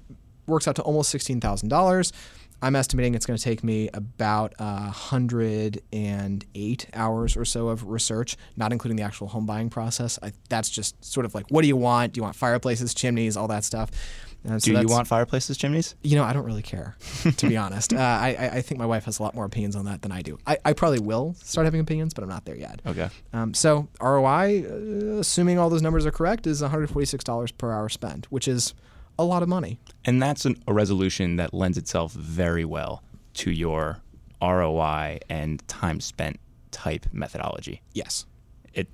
works 0.48 0.68
out 0.68 0.76
to 0.78 0.82
almost 0.84 1.10
sixteen 1.10 1.42
thousand 1.42 1.70
dollars. 1.70 2.14
I'm 2.62 2.76
estimating 2.76 3.16
it's 3.16 3.26
going 3.26 3.38
to 3.38 3.44
take 3.44 3.64
me 3.64 3.90
about 3.94 4.54
uh, 4.60 4.84
108 4.84 6.88
hours 6.94 7.38
or 7.38 7.46
so 7.46 7.70
of 7.70 7.88
research, 7.88 8.38
not 8.56 8.72
including 8.72 8.98
the 8.98 9.04
actual 9.04 9.28
home 9.28 9.46
buying 9.46 9.70
process. 9.70 10.20
I, 10.22 10.34
that's 10.50 10.70
just 10.70 11.04
sort 11.04 11.26
of 11.26 11.34
like, 11.34 11.48
what 11.50 11.64
do 11.64 11.68
you 11.68 11.76
want? 11.76 12.14
Do 12.14 12.20
you 12.20 12.24
want 12.24 12.36
fireplaces, 12.36 12.94
chimneys, 12.94 13.36
all 13.36 13.48
that 13.48 13.64
stuff? 13.64 13.90
Uh, 14.48 14.58
so 14.58 14.72
do 14.72 14.80
you 14.80 14.88
want 14.88 15.08
fireplaces, 15.08 15.56
chimneys? 15.56 15.94
You 16.02 16.16
know, 16.16 16.24
I 16.24 16.34
don't 16.34 16.46
really 16.46 16.64
care, 16.64 16.98
to 17.38 17.48
be 17.48 17.58
honest. 17.58 17.94
Uh, 18.02 18.04
I, 18.04 18.50
I 18.54 18.62
think 18.62 18.80
my 18.80 18.86
wife 18.86 19.06
has 19.06 19.20
a 19.20 19.24
lot 19.24 19.36
more 19.36 19.46
opinions 19.46 19.76
on 19.76 19.86
that 19.86 20.02
than 20.02 20.12
I 20.12 20.22
do. 20.22 20.40
I, 20.48 20.58
I 20.66 20.74
probably 20.74 21.00
will 21.00 21.36
start 21.44 21.66
having 21.66 21.82
opinions, 21.82 22.14
but 22.14 22.24
I'm 22.24 22.30
not 22.30 22.46
there 22.46 22.56
yet. 22.56 22.82
Okay. 22.88 23.10
Um, 23.32 23.54
so 23.54 23.90
ROI, 24.02 24.64
uh, 24.64 25.20
assuming 25.20 25.60
all 25.60 25.70
those 25.70 25.84
numbers 25.84 26.06
are 26.06 26.12
correct, 26.12 26.48
is 26.48 26.62
$146 26.62 27.58
per 27.58 27.72
hour 27.72 27.90
spent, 27.90 28.32
which 28.32 28.48
is 28.48 28.74
a 29.18 29.24
lot 29.24 29.44
of 29.44 29.50
money. 29.50 29.80
And 30.06 30.22
that's 30.22 30.46
an, 30.46 30.62
a 30.68 30.74
resolution 30.74 31.36
that 31.38 31.54
lends 31.54 31.78
itself 31.78 32.14
very 32.14 32.66
well 32.66 33.04
to 33.36 33.52
your 33.52 34.02
ROI 34.42 35.20
and 35.30 35.66
time 35.68 36.00
spent 36.02 36.40
type 36.72 37.06
methodology. 37.12 37.82
Yes. 37.94 38.26
It 38.74 38.88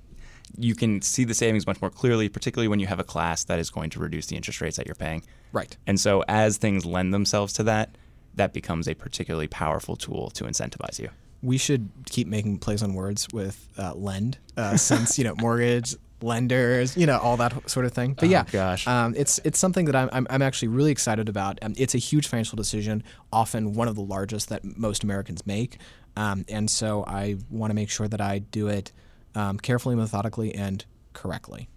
you 0.56 0.74
can 0.74 1.00
see 1.02 1.24
the 1.24 1.34
savings 1.34 1.66
much 1.66 1.80
more 1.80 1.90
clearly, 1.90 2.28
particularly 2.28 2.68
when 2.68 2.80
you 2.80 2.86
have 2.86 3.00
a 3.00 3.04
class 3.04 3.44
that 3.44 3.58
is 3.58 3.70
going 3.70 3.90
to 3.90 4.00
reduce 4.00 4.26
the 4.26 4.36
interest 4.36 4.60
rates 4.60 4.76
that 4.76 4.86
you're 4.86 4.94
paying. 4.94 5.24
Right. 5.52 5.76
And 5.86 5.98
so 5.98 6.24
as 6.28 6.58
things 6.58 6.84
lend 6.84 7.14
themselves 7.14 7.52
to 7.54 7.62
that, 7.64 7.96
that 8.34 8.52
becomes 8.52 8.88
a 8.88 8.94
particularly 8.94 9.48
powerful 9.48 9.96
tool 9.96 10.30
to 10.30 10.44
incentivize 10.44 10.98
you. 10.98 11.08
We 11.42 11.56
should 11.56 11.90
keep 12.06 12.26
making 12.26 12.58
plays 12.58 12.82
on 12.82 12.94
words 12.94 13.28
with 13.32 13.68
uh, 13.78 13.94
lend, 13.94 14.38
uh, 14.56 14.76
since 14.76 15.18
you 15.18 15.24
know 15.24 15.34
mortgage, 15.38 15.94
lenders, 16.22 16.96
you 16.96 17.06
know, 17.06 17.18
all 17.18 17.36
that 17.36 17.68
sort 17.68 17.86
of 17.86 17.92
thing. 17.92 18.14
But 18.14 18.24
oh, 18.24 18.28
yeah, 18.28 18.44
gosh. 18.50 18.86
Um, 18.86 19.14
it's 19.16 19.40
it's 19.44 19.58
something 19.58 19.84
that 19.86 19.96
I'm, 19.96 20.08
I'm, 20.12 20.26
I'm 20.30 20.42
actually 20.42 20.68
really 20.68 20.90
excited 20.90 21.28
about. 21.28 21.58
Um, 21.62 21.74
it's 21.76 21.94
a 21.94 21.98
huge 21.98 22.26
financial 22.26 22.56
decision, 22.56 23.02
often 23.32 23.74
one 23.74 23.88
of 23.88 23.94
the 23.94 24.02
largest 24.02 24.48
that 24.48 24.64
most 24.64 25.04
Americans 25.04 25.46
make, 25.46 25.78
um, 26.16 26.44
and 26.48 26.70
so 26.70 27.04
I 27.06 27.36
want 27.50 27.70
to 27.70 27.74
make 27.74 27.90
sure 27.90 28.08
that 28.08 28.20
I 28.20 28.38
do 28.38 28.68
it 28.68 28.92
um, 29.34 29.58
carefully, 29.58 29.94
methodically, 29.94 30.54
and 30.54 30.84
correctly. 31.12 31.68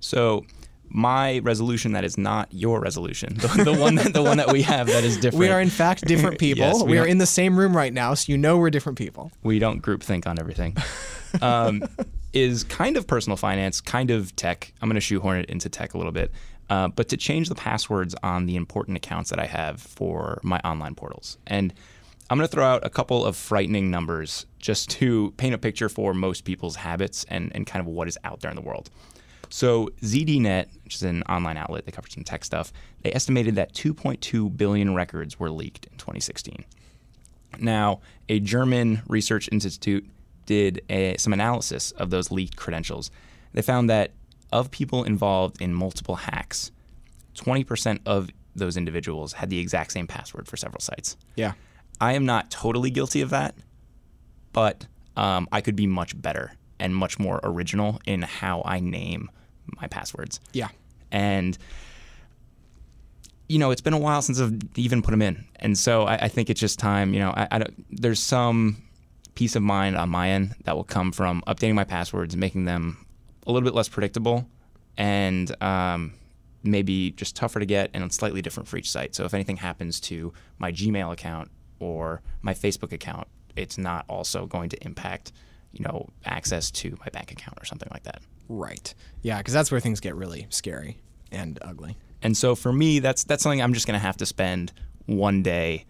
So. 0.00 0.44
My 0.96 1.38
resolution 1.38 1.92
that 1.92 2.04
is 2.04 2.16
not 2.16 2.46
your 2.52 2.78
resolution, 2.78 3.34
the, 3.38 3.64
the 3.64 3.72
one 3.72 3.96
that 3.96 4.12
the 4.12 4.22
one 4.22 4.36
that 4.36 4.52
we 4.52 4.62
have 4.62 4.86
that 4.86 5.02
is 5.02 5.16
different. 5.16 5.40
We 5.40 5.48
are 5.48 5.60
in 5.60 5.70
fact 5.70 6.04
different 6.04 6.38
people. 6.38 6.66
yes, 6.66 6.82
we, 6.84 6.90
we 6.90 6.98
are 6.98 7.06
in 7.06 7.18
the 7.18 7.26
same 7.26 7.58
room 7.58 7.76
right 7.76 7.92
now, 7.92 8.14
so 8.14 8.30
you 8.30 8.38
know 8.38 8.58
we're 8.58 8.70
different 8.70 8.96
people. 8.96 9.32
We 9.42 9.58
don't 9.58 9.80
group 9.80 10.04
think 10.04 10.26
on 10.26 10.38
everything. 10.38 10.76
Is 12.34 12.64
kind 12.64 12.96
of 12.96 13.06
personal 13.06 13.36
finance, 13.36 13.80
kind 13.80 14.10
of 14.10 14.34
tech. 14.34 14.72
I'm 14.82 14.88
going 14.88 14.96
to 14.96 15.00
shoehorn 15.00 15.38
it 15.38 15.48
into 15.48 15.68
tech 15.68 15.94
a 15.94 15.98
little 15.98 16.12
bit. 16.12 16.32
Uh, 16.68 16.88
but 16.88 17.08
to 17.10 17.16
change 17.16 17.48
the 17.48 17.54
passwords 17.54 18.14
on 18.22 18.46
the 18.46 18.56
important 18.56 18.96
accounts 18.96 19.30
that 19.30 19.38
I 19.38 19.46
have 19.46 19.80
for 19.80 20.40
my 20.42 20.58
online 20.64 20.94
portals. 20.94 21.38
And 21.46 21.72
I'm 22.30 22.38
going 22.38 22.48
to 22.48 22.52
throw 22.52 22.64
out 22.64 22.84
a 22.84 22.90
couple 22.90 23.24
of 23.24 23.36
frightening 23.36 23.90
numbers 23.90 24.46
just 24.58 24.88
to 24.90 25.32
paint 25.36 25.54
a 25.54 25.58
picture 25.58 25.88
for 25.88 26.14
most 26.14 26.44
people's 26.44 26.76
habits 26.76 27.24
and, 27.28 27.52
and 27.54 27.66
kind 27.66 27.80
of 27.80 27.86
what 27.86 28.08
is 28.08 28.18
out 28.24 28.40
there 28.40 28.50
in 28.50 28.56
the 28.56 28.62
world. 28.62 28.90
So, 29.50 29.90
ZDNet, 30.00 30.66
which 30.84 30.96
is 30.96 31.02
an 31.02 31.22
online 31.24 31.58
outlet 31.58 31.84
that 31.84 31.92
covers 31.92 32.14
some 32.14 32.24
tech 32.24 32.44
stuff, 32.44 32.72
they 33.02 33.12
estimated 33.12 33.56
that 33.56 33.74
2.2 33.74 34.56
billion 34.56 34.94
records 34.94 35.38
were 35.38 35.50
leaked 35.50 35.86
in 35.86 35.96
2016. 35.98 36.64
Now, 37.60 38.00
a 38.28 38.40
German 38.40 39.02
research 39.06 39.48
institute 39.52 40.08
did 40.46 40.82
a, 40.88 41.16
some 41.16 41.32
analysis 41.32 41.90
of 41.92 42.10
those 42.10 42.30
leaked 42.30 42.56
credentials. 42.56 43.10
They 43.52 43.62
found 43.62 43.88
that 43.90 44.12
of 44.52 44.70
people 44.70 45.04
involved 45.04 45.60
in 45.60 45.74
multiple 45.74 46.16
hacks, 46.16 46.70
20% 47.34 48.00
of 48.06 48.30
those 48.54 48.76
individuals 48.76 49.32
had 49.32 49.50
the 49.50 49.58
exact 49.58 49.92
same 49.92 50.06
password 50.06 50.46
for 50.46 50.56
several 50.56 50.80
sites. 50.80 51.16
Yeah. 51.34 51.52
I 52.00 52.12
am 52.12 52.24
not 52.24 52.50
totally 52.50 52.90
guilty 52.90 53.20
of 53.20 53.30
that, 53.30 53.54
but 54.52 54.86
um, 55.16 55.48
I 55.50 55.60
could 55.60 55.76
be 55.76 55.86
much 55.86 56.20
better 56.20 56.52
and 56.78 56.94
much 56.94 57.18
more 57.18 57.40
original 57.42 58.00
in 58.06 58.22
how 58.22 58.62
I 58.64 58.80
name 58.80 59.30
my 59.80 59.88
passwords. 59.88 60.40
Yeah. 60.52 60.68
And 61.10 61.56
you 63.48 63.58
know, 63.58 63.70
it's 63.70 63.80
been 63.80 63.92
a 63.92 63.98
while 63.98 64.22
since 64.22 64.40
I've 64.40 64.58
even 64.76 65.02
put 65.02 65.10
them 65.10 65.20
in, 65.20 65.44
and 65.56 65.76
so 65.76 66.04
I, 66.04 66.14
I 66.14 66.28
think 66.28 66.48
it's 66.48 66.60
just 66.60 66.78
time. 66.78 67.12
You 67.12 67.20
know, 67.20 67.30
I, 67.36 67.46
I 67.50 67.66
there's 67.90 68.18
some 68.18 68.82
peace 69.34 69.56
of 69.56 69.62
mind 69.62 69.96
on 69.96 70.08
my 70.08 70.30
end 70.30 70.54
that 70.64 70.76
will 70.76 70.84
come 70.84 71.12
from 71.12 71.42
updating 71.46 71.74
my 71.74 71.84
passwords, 71.84 72.36
making 72.36 72.64
them 72.64 73.06
a 73.46 73.52
little 73.52 73.66
bit 73.66 73.74
less 73.74 73.88
predictable, 73.88 74.48
and 74.96 75.54
um, 75.62 76.14
maybe 76.62 77.10
just 77.12 77.36
tougher 77.36 77.60
to 77.60 77.66
get 77.66 77.90
and 77.94 78.12
slightly 78.12 78.42
different 78.42 78.68
for 78.68 78.76
each 78.76 78.90
site. 78.90 79.14
So 79.14 79.24
if 79.24 79.34
anything 79.34 79.56
happens 79.56 80.00
to 80.00 80.32
my 80.58 80.72
Gmail 80.72 81.12
account 81.12 81.50
or 81.78 82.22
my 82.42 82.54
Facebook 82.54 82.92
account, 82.92 83.28
it's 83.56 83.78
not 83.78 84.04
also 84.08 84.46
going 84.46 84.70
to 84.70 84.84
impact, 84.84 85.32
you 85.72 85.84
know, 85.84 86.08
access 86.24 86.70
to 86.72 86.96
my 87.00 87.06
bank 87.12 87.30
account 87.32 87.58
or 87.60 87.64
something 87.64 87.88
like 87.92 88.04
that. 88.04 88.22
Right. 88.48 88.94
Yeah, 89.22 89.38
because 89.38 89.54
that's 89.54 89.70
where 89.70 89.80
things 89.80 90.00
get 90.00 90.14
really 90.14 90.46
scary 90.50 90.98
and 91.30 91.58
ugly. 91.62 91.96
And 92.22 92.36
so 92.36 92.54
for 92.54 92.72
me, 92.72 93.00
that's 93.00 93.24
that's 93.24 93.42
something 93.42 93.60
I'm 93.60 93.74
just 93.74 93.86
going 93.86 93.98
to 93.98 94.04
have 94.04 94.16
to 94.18 94.26
spend 94.26 94.72
one 95.06 95.42
day 95.42 95.84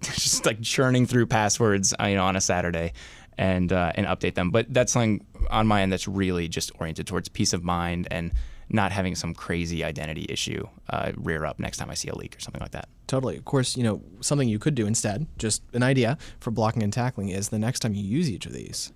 just 0.02 0.46
like 0.46 0.60
churning 0.62 1.06
through 1.06 1.26
passwords, 1.26 1.94
uh, 2.00 2.06
you 2.06 2.16
know, 2.16 2.24
on 2.24 2.36
a 2.36 2.40
Saturday 2.40 2.92
and 3.38 3.72
uh, 3.72 3.92
and 3.94 4.06
update 4.06 4.34
them. 4.34 4.50
But 4.50 4.72
that's 4.72 4.92
something 4.92 5.24
on 5.50 5.66
my 5.66 5.82
end 5.82 5.92
that's 5.92 6.08
really 6.08 6.48
just 6.48 6.72
oriented 6.78 7.06
towards 7.06 7.28
peace 7.28 7.52
of 7.52 7.64
mind 7.64 8.08
and 8.10 8.32
not 8.68 8.92
having 8.92 9.14
some 9.14 9.34
crazy 9.34 9.84
identity 9.84 10.26
issue 10.28 10.66
uh, 10.90 11.12
rear 11.16 11.44
up 11.44 11.58
next 11.58 11.76
time 11.78 11.90
I 11.90 11.94
see 11.94 12.08
a 12.08 12.14
leak 12.14 12.36
or 12.36 12.40
something 12.40 12.60
like 12.60 12.70
that. 12.70 12.88
Totally. 13.06 13.36
Of 13.36 13.44
course, 13.44 13.76
you 13.76 13.82
know, 13.82 14.02
something 14.20 14.48
you 14.48 14.58
could 14.58 14.74
do 14.74 14.86
instead, 14.86 15.26
just 15.38 15.62
an 15.74 15.82
idea 15.82 16.16
for 16.40 16.50
blocking 16.50 16.82
and 16.82 16.92
tackling 16.92 17.28
is 17.28 17.50
the 17.50 17.58
next 17.58 17.80
time 17.80 17.94
you 17.94 18.02
use 18.02 18.30
each 18.30 18.46
of 18.46 18.52
these, 18.52 18.92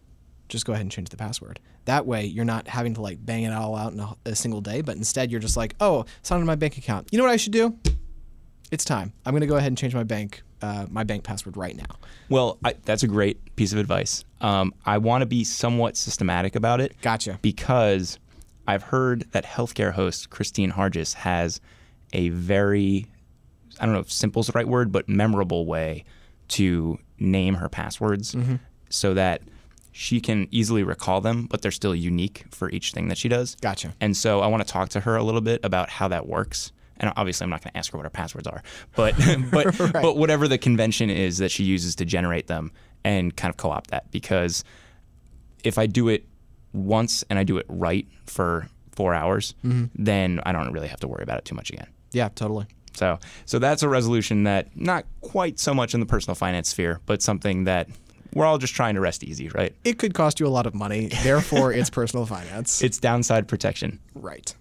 just 0.48 0.64
go 0.64 0.72
ahead 0.72 0.82
and 0.82 0.90
change 0.90 1.10
the 1.10 1.16
password. 1.16 1.60
That 1.84 2.06
way, 2.06 2.24
you're 2.24 2.44
not 2.44 2.68
having 2.68 2.94
to 2.94 3.02
like 3.02 3.24
bang 3.24 3.44
it 3.44 3.52
all 3.52 3.76
out 3.76 3.92
in 3.92 4.00
a, 4.00 4.14
a 4.26 4.34
single 4.34 4.60
day, 4.60 4.80
but 4.80 4.96
instead 4.96 5.30
you're 5.30 5.40
just 5.40 5.56
like, 5.56 5.74
oh, 5.80 6.06
it's 6.20 6.30
not 6.30 6.40
in 6.40 6.46
my 6.46 6.54
bank 6.54 6.78
account. 6.78 7.08
You 7.10 7.18
know 7.18 7.24
what 7.24 7.32
I 7.32 7.36
should 7.36 7.52
do? 7.52 7.76
It's 8.70 8.84
time. 8.84 9.12
I'm 9.24 9.32
going 9.32 9.40
to 9.42 9.46
go 9.46 9.56
ahead 9.56 9.68
and 9.68 9.78
change 9.78 9.94
my 9.94 10.04
bank 10.04 10.42
uh, 10.62 10.86
my 10.90 11.04
bank 11.04 11.24
password 11.24 11.56
right 11.56 11.76
now. 11.76 11.96
Well, 12.28 12.58
I, 12.64 12.74
that's 12.84 13.02
a 13.02 13.08
great 13.08 13.56
piece 13.56 13.72
of 13.72 13.78
advice. 13.78 14.24
Um, 14.40 14.74
I 14.84 14.98
want 14.98 15.22
to 15.22 15.26
be 15.26 15.44
somewhat 15.44 15.96
systematic 15.96 16.56
about 16.56 16.80
it. 16.80 16.94
Gotcha. 17.02 17.38
Because 17.42 18.18
I've 18.66 18.82
heard 18.82 19.30
that 19.32 19.44
healthcare 19.44 19.92
host 19.92 20.30
Kristine 20.30 20.72
Harjes 20.72 21.14
has 21.14 21.60
a 22.12 22.28
very, 22.30 23.06
I 23.80 23.84
don't 23.84 23.94
know 23.94 24.00
if 24.00 24.12
simple 24.12 24.40
is 24.40 24.46
the 24.46 24.52
right 24.52 24.68
word, 24.68 24.92
but 24.92 25.08
memorable 25.08 25.66
way 25.66 26.04
to 26.48 26.98
name 27.18 27.54
her 27.54 27.68
passwords 27.68 28.34
mm-hmm. 28.34 28.56
so 28.88 29.14
that 29.14 29.42
she 29.92 30.20
can 30.20 30.46
easily 30.50 30.82
recall 30.82 31.20
them, 31.20 31.46
but 31.46 31.60
they're 31.60 31.70
still 31.70 31.94
unique 31.94 32.44
for 32.50 32.70
each 32.70 32.92
thing 32.92 33.08
that 33.08 33.18
she 33.18 33.28
does. 33.28 33.56
Gotcha. 33.56 33.94
And 34.00 34.16
so 34.16 34.40
I 34.40 34.46
want 34.46 34.64
to 34.66 34.72
talk 34.72 34.90
to 34.90 35.00
her 35.00 35.16
a 35.16 35.24
little 35.24 35.40
bit 35.40 35.60
about 35.64 35.90
how 35.90 36.08
that 36.08 36.26
works 36.26 36.72
and 36.98 37.12
obviously 37.16 37.44
I'm 37.44 37.50
not 37.50 37.62
going 37.62 37.72
to 37.72 37.78
ask 37.78 37.92
her 37.92 37.98
what 37.98 38.04
her 38.04 38.10
passwords 38.10 38.46
are, 38.46 38.62
but 38.94 39.14
but 39.50 39.78
right. 39.80 39.92
but 39.92 40.16
whatever 40.16 40.48
the 40.48 40.58
convention 40.58 41.10
is 41.10 41.38
that 41.38 41.50
she 41.50 41.64
uses 41.64 41.94
to 41.96 42.04
generate 42.04 42.46
them, 42.46 42.72
and 43.04 43.36
kind 43.36 43.50
of 43.50 43.56
co-opt 43.56 43.90
that 43.90 44.10
because 44.10 44.64
if 45.64 45.78
I 45.78 45.86
do 45.86 46.08
it 46.08 46.26
once 46.72 47.24
and 47.30 47.38
I 47.38 47.44
do 47.44 47.58
it 47.58 47.66
right 47.68 48.06
for 48.26 48.68
four 48.92 49.14
hours, 49.14 49.54
mm-hmm. 49.64 49.86
then 49.94 50.40
I 50.44 50.52
don't 50.52 50.72
really 50.72 50.88
have 50.88 51.00
to 51.00 51.08
worry 51.08 51.22
about 51.22 51.38
it 51.38 51.44
too 51.44 51.54
much 51.54 51.70
again. 51.70 51.86
Yeah, 52.12 52.28
totally. 52.34 52.66
So 52.94 53.18
so 53.46 53.58
that's 53.58 53.82
a 53.82 53.88
resolution 53.88 54.44
that 54.44 54.76
not 54.76 55.04
quite 55.20 55.58
so 55.58 55.72
much 55.72 55.94
in 55.94 56.00
the 56.00 56.06
personal 56.06 56.34
finance 56.34 56.68
sphere, 56.68 57.00
but 57.06 57.22
something 57.22 57.64
that 57.64 57.88
we're 58.34 58.44
all 58.44 58.58
just 58.58 58.74
trying 58.74 58.94
to 58.94 59.00
rest 59.00 59.24
easy, 59.24 59.48
right? 59.48 59.74
It 59.84 59.98
could 59.98 60.14
cost 60.14 60.40
you 60.40 60.46
a 60.46 60.50
lot 60.50 60.66
of 60.66 60.74
money, 60.74 61.08
therefore 61.22 61.72
it's 61.72 61.90
personal 61.90 62.26
finance. 62.26 62.82
It's 62.88 62.98
downside 62.98 63.48
protection. 63.48 64.00
Right. 64.14 64.54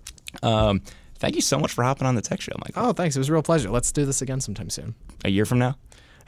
Um, 0.44 0.82
Thank 1.20 1.36
you 1.36 1.42
so 1.42 1.58
much 1.60 1.72
for 1.74 1.84
hopping 1.84 2.08
on 2.08 2.16
the 2.16 2.22
tech 2.22 2.42
show, 2.42 2.54
Michael. 2.60 2.88
Oh, 2.90 2.94
thanks. 2.94 3.16
It 3.16 3.20
was 3.20 3.30
a 3.30 3.34
real 3.34 3.42
pleasure. 3.44 3.70
Let's 3.70 3.92
do 3.92 4.06
this 4.06 4.22
again 4.22 4.40
sometime 4.40 4.70
soon. 4.70 4.96
A 5.26 5.30
year 5.30 5.46
from 5.46 5.60
now? 5.60 5.78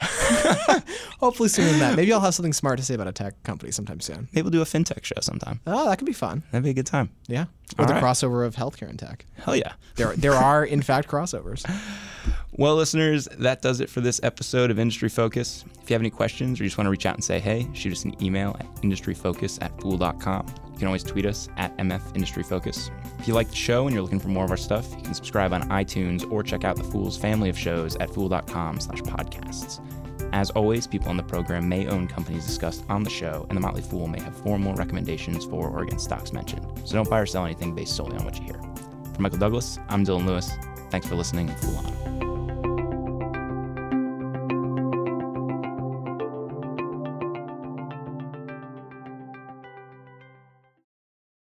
Hopefully 1.20 1.48
sooner 1.48 1.68
than 1.68 1.78
that. 1.80 1.96
Maybe 1.96 2.12
I'll 2.12 2.20
have 2.20 2.34
something 2.34 2.52
smart 2.54 2.78
to 2.78 2.84
say 2.84 2.94
about 2.94 3.06
a 3.06 3.12
tech 3.12 3.40
company 3.42 3.70
sometime 3.70 4.00
soon. 4.00 4.28
Maybe 4.32 4.42
we'll 4.42 4.50
do 4.50 4.62
a 4.62 4.64
fintech 4.64 5.04
show 5.04 5.20
sometime. 5.20 5.60
Oh, 5.66 5.88
that 5.88 5.98
could 5.98 6.06
be 6.06 6.12
fun. 6.14 6.42
That'd 6.50 6.64
be 6.64 6.70
a 6.70 6.74
good 6.74 6.86
time. 6.86 7.10
Yeah. 7.28 7.44
Or 7.78 7.82
All 7.82 7.86
the 7.86 7.94
right. 7.94 8.02
crossover 8.02 8.46
of 8.46 8.56
healthcare 8.56 8.88
and 8.88 8.98
tech. 8.98 9.26
Hell 9.36 9.54
yeah. 9.56 9.74
There, 9.96 10.14
there 10.16 10.32
are, 10.34 10.64
in 10.64 10.80
fact, 10.82 11.08
crossovers. 11.08 11.70
Well, 12.52 12.76
listeners, 12.76 13.28
that 13.38 13.62
does 13.62 13.80
it 13.80 13.90
for 13.90 14.00
this 14.00 14.20
episode 14.22 14.70
of 14.70 14.78
Industry 14.78 15.08
Focus. 15.08 15.64
If 15.82 15.90
you 15.90 15.94
have 15.94 16.02
any 16.02 16.10
questions 16.10 16.58
or 16.60 16.64
you 16.64 16.68
just 16.70 16.78
want 16.78 16.86
to 16.86 16.90
reach 16.90 17.06
out 17.06 17.14
and 17.14 17.24
say 17.24 17.38
hey, 17.38 17.68
shoot 17.74 17.92
us 17.92 18.04
an 18.04 18.22
email 18.22 18.56
at 18.58 18.66
industryfocus 18.82 19.62
at 19.62 19.78
fool.com 19.80 20.46
can 20.80 20.88
always 20.88 21.04
tweet 21.04 21.26
us 21.26 21.48
at 21.56 21.76
MF 21.76 22.14
Industry 22.14 22.42
Focus. 22.42 22.90
If 23.18 23.28
you 23.28 23.34
like 23.34 23.48
the 23.48 23.56
show 23.56 23.86
and 23.86 23.94
you're 23.94 24.02
looking 24.02 24.18
for 24.18 24.28
more 24.28 24.44
of 24.44 24.50
our 24.50 24.56
stuff, 24.56 24.90
you 24.96 25.02
can 25.02 25.14
subscribe 25.14 25.52
on 25.52 25.68
iTunes 25.68 26.30
or 26.32 26.42
check 26.42 26.64
out 26.64 26.76
the 26.76 26.84
Fool's 26.84 27.16
family 27.16 27.48
of 27.48 27.58
shows 27.58 27.94
at 27.96 28.10
fool.com 28.10 28.80
slash 28.80 29.00
podcasts. 29.02 29.80
As 30.32 30.50
always, 30.50 30.86
people 30.86 31.08
on 31.08 31.16
the 31.16 31.22
program 31.22 31.68
may 31.68 31.86
own 31.86 32.06
companies 32.06 32.46
discussed 32.46 32.84
on 32.88 33.02
the 33.02 33.10
show, 33.10 33.46
and 33.48 33.56
the 33.56 33.60
Motley 33.60 33.82
Fool 33.82 34.06
may 34.06 34.20
have 34.20 34.36
formal 34.36 34.74
recommendations 34.74 35.44
for 35.44 35.68
or 35.68 35.82
against 35.82 36.04
stocks 36.04 36.32
mentioned. 36.32 36.66
So 36.84 36.94
don't 36.94 37.10
buy 37.10 37.20
or 37.20 37.26
sell 37.26 37.44
anything 37.44 37.74
based 37.74 37.96
solely 37.96 38.16
on 38.16 38.24
what 38.24 38.38
you 38.38 38.44
hear. 38.44 38.60
For 39.14 39.22
Michael 39.22 39.38
Douglass, 39.38 39.78
I'm 39.88 40.04
Dylan 40.04 40.26
Lewis. 40.26 40.50
Thanks 40.90 41.06
for 41.06 41.14
listening 41.14 41.50
and 41.50 41.58
Fool 41.58 41.76
On. 41.78 42.29